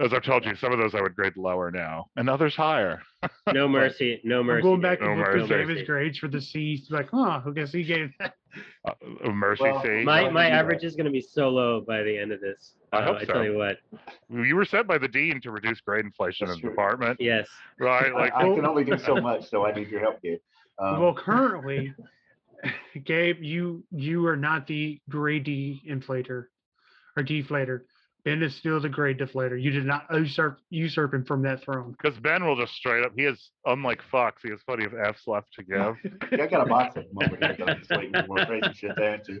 As 0.00 0.14
I've 0.14 0.22
told 0.22 0.44
you, 0.44 0.54
some 0.54 0.72
of 0.72 0.78
those 0.78 0.94
I 0.94 1.00
would 1.02 1.16
grade 1.16 1.36
lower 1.36 1.70
now, 1.72 2.06
and 2.16 2.30
others 2.30 2.54
higher. 2.54 3.02
No 3.52 3.66
mercy, 3.66 4.20
no 4.22 4.40
I'm 4.40 4.46
mercy. 4.46 4.62
going 4.62 4.80
back 4.80 5.00
dude. 5.00 5.08
and 5.08 5.18
No 5.18 5.24
look 5.26 5.42
at. 5.42 5.48
David's 5.48 5.82
grades 5.88 6.18
for 6.18 6.28
the 6.28 6.40
C's. 6.40 6.86
Like, 6.88 7.08
huh? 7.10 7.40
Who 7.40 7.52
guess 7.52 7.72
he 7.72 7.82
gave 7.82 8.10
that? 8.20 8.34
Uh, 8.86 8.92
uh, 9.24 9.30
mercy 9.30 9.64
Well, 9.64 9.82
C. 9.82 10.04
My 10.04 10.30
my 10.30 10.48
average 10.50 10.84
is 10.84 10.94
gonna 10.94 11.10
be 11.10 11.20
so 11.20 11.48
low 11.48 11.80
by 11.80 12.02
the 12.04 12.16
end 12.16 12.30
of 12.30 12.40
this. 12.40 12.74
I 12.92 12.98
Uh, 12.98 13.04
hope 13.06 13.16
I 13.16 13.24
so. 13.24 13.32
tell 13.32 13.44
you 13.44 13.56
what. 13.56 13.78
you 14.30 14.54
were 14.54 14.64
sent 14.64 14.86
by 14.86 14.98
the 14.98 15.08
dean 15.08 15.40
to 15.40 15.50
reduce 15.50 15.80
grade 15.80 16.04
inflation 16.04 16.46
That's 16.46 16.58
in 16.58 16.62
the 16.62 16.66
true. 16.68 16.70
department, 16.70 17.20
Yes. 17.20 17.48
right? 17.80 18.14
Like, 18.14 18.32
I, 18.34 18.42
I 18.52 18.54
can 18.54 18.64
only 18.66 18.84
do 18.84 18.96
so 18.98 19.16
much, 19.20 19.48
so 19.50 19.66
I 19.66 19.72
need 19.72 19.88
your 19.88 20.00
help, 20.00 20.22
Gabe. 20.22 20.38
Um, 20.78 21.00
well, 21.00 21.14
currently, 21.14 21.92
Gabe, 23.04 23.42
you 23.42 23.82
you 23.90 24.24
are 24.28 24.36
not 24.36 24.66
the 24.68 25.00
grade 25.08 25.42
D 25.44 25.82
inflator 25.88 26.44
or 27.16 27.22
deflator. 27.24 27.80
Ben 28.24 28.42
is 28.42 28.54
still 28.56 28.80
the 28.80 28.88
great 28.88 29.18
deflator. 29.18 29.60
You 29.60 29.70
did 29.70 29.86
not 29.86 30.06
usurp 30.12 30.58
usurp 30.70 31.14
him 31.14 31.24
from 31.24 31.42
that 31.42 31.62
throne. 31.62 31.94
because 32.02 32.18
Ben 32.18 32.44
will 32.44 32.56
just 32.56 32.74
straight 32.74 33.04
up. 33.04 33.12
He 33.16 33.22
has, 33.24 33.50
unlike 33.64 34.02
Fox, 34.10 34.42
he 34.42 34.50
has 34.50 34.60
plenty 34.66 34.84
of 34.84 34.92
F's 34.94 35.26
left 35.26 35.52
to 35.54 35.62
give. 35.62 35.96
yeah, 36.32 36.44
I 36.44 36.46
got 36.46 36.66
a 36.66 36.68
box 36.68 36.96
of 36.96 37.04
them 37.04 37.18
over 37.22 37.36
here. 37.36 37.56
I'm 37.66 37.78
just 37.78 37.90
waiting 37.90 38.12
for 38.12 38.26
more 38.26 38.44
crazy 38.44 38.72
shit 38.74 38.96
to 38.96 39.04
answer. 39.06 39.40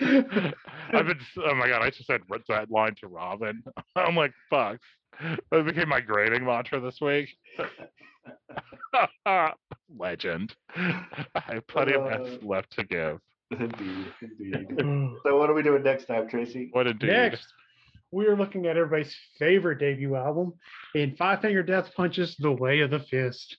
I've 0.92 1.06
been, 1.06 1.18
oh 1.44 1.54
my 1.54 1.68
god, 1.68 1.82
I 1.82 1.90
just 1.90 2.06
said 2.06 2.22
what's 2.28 2.48
that 2.48 2.70
line 2.70 2.94
to 3.00 3.06
Robin. 3.08 3.62
I'm 3.96 4.16
like, 4.16 4.32
fuck. 4.48 4.78
That 5.50 5.66
became 5.66 5.88
my 5.90 6.00
grading 6.00 6.44
mantra 6.46 6.80
this 6.80 7.00
week. 7.00 7.28
Legend. 9.98 10.54
I 10.74 11.04
have 11.34 11.66
plenty 11.66 11.94
of 11.94 12.06
F's 12.06 12.38
Uh, 12.42 12.46
left 12.46 12.70
to 12.78 12.84
give. 12.84 13.20
Indeed, 13.58 14.12
indeed. 14.22 14.66
So 15.24 15.36
what 15.38 15.50
are 15.50 15.54
we 15.54 15.62
doing 15.62 15.82
next 15.82 16.06
time, 16.06 16.28
Tracy? 16.28 16.68
What 16.72 16.86
indeed? 16.86 17.08
Next, 17.08 17.46
we 18.12 18.26
are 18.26 18.36
looking 18.36 18.66
at 18.66 18.76
everybody's 18.76 19.14
favorite 19.38 19.78
debut 19.78 20.14
album 20.16 20.52
in 20.94 21.16
Five 21.16 21.40
Finger 21.40 21.62
Death 21.62 21.90
Punch's: 21.96 22.36
The 22.38 22.52
Way 22.52 22.80
of 22.80 22.90
the 22.90 23.00
Fist. 23.00 23.56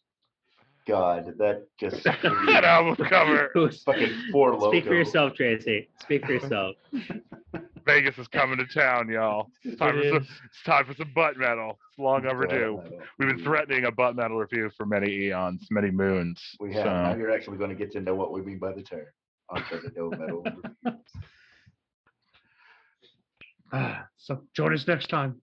God, 0.87 1.33
that 1.37 1.67
just 1.79 2.03
that 2.03 2.63
album 2.63 2.95
cover. 3.07 3.51
Who's- 3.53 3.83
fucking 3.83 4.11
four 4.31 4.51
logos. 4.53 4.69
Speak 4.71 4.85
for 4.85 4.93
yourself, 4.95 5.33
Tracy. 5.35 5.89
Speak 6.01 6.25
for 6.25 6.33
yourself. 6.33 6.75
Vegas 7.85 8.17
is 8.17 8.27
coming 8.27 8.57
to 8.57 8.65
town, 8.67 9.09
y'all. 9.09 9.47
It's 9.63 9.77
time, 9.77 9.97
It 9.97 10.03
for 10.03 10.09
some, 10.23 10.27
it's 10.45 10.63
time 10.63 10.85
for 10.85 10.93
some 10.93 11.11
butt 11.13 11.35
metal. 11.37 11.77
It's 11.89 11.99
long 11.99 12.25
overdue. 12.25 12.79
I 12.83 12.89
don't- 12.89 13.01
We've 13.19 13.29
been 13.35 13.43
threatening 13.43 13.85
a 13.85 13.91
butt 13.91 14.15
metal 14.15 14.37
review 14.37 14.69
for 14.77 14.85
many 14.85 15.11
eons, 15.27 15.67
many 15.71 15.91
moons. 15.91 16.41
We 16.59 16.73
have. 16.73 16.85
Now 16.85 17.15
you're 17.15 17.31
actually 17.31 17.57
going 17.57 17.71
to 17.71 17.75
get 17.75 17.91
to 17.93 18.01
know 18.01 18.15
what 18.15 18.31
we 18.31 18.41
mean 18.41 18.57
by 18.59 18.71
the 18.71 18.81
term. 18.83 19.05
The 19.53 20.15
metal. 20.17 20.45
Ah, 23.73 24.05
so 24.17 24.43
join 24.53 24.73
us 24.73 24.85
next 24.85 25.07
time 25.09 25.41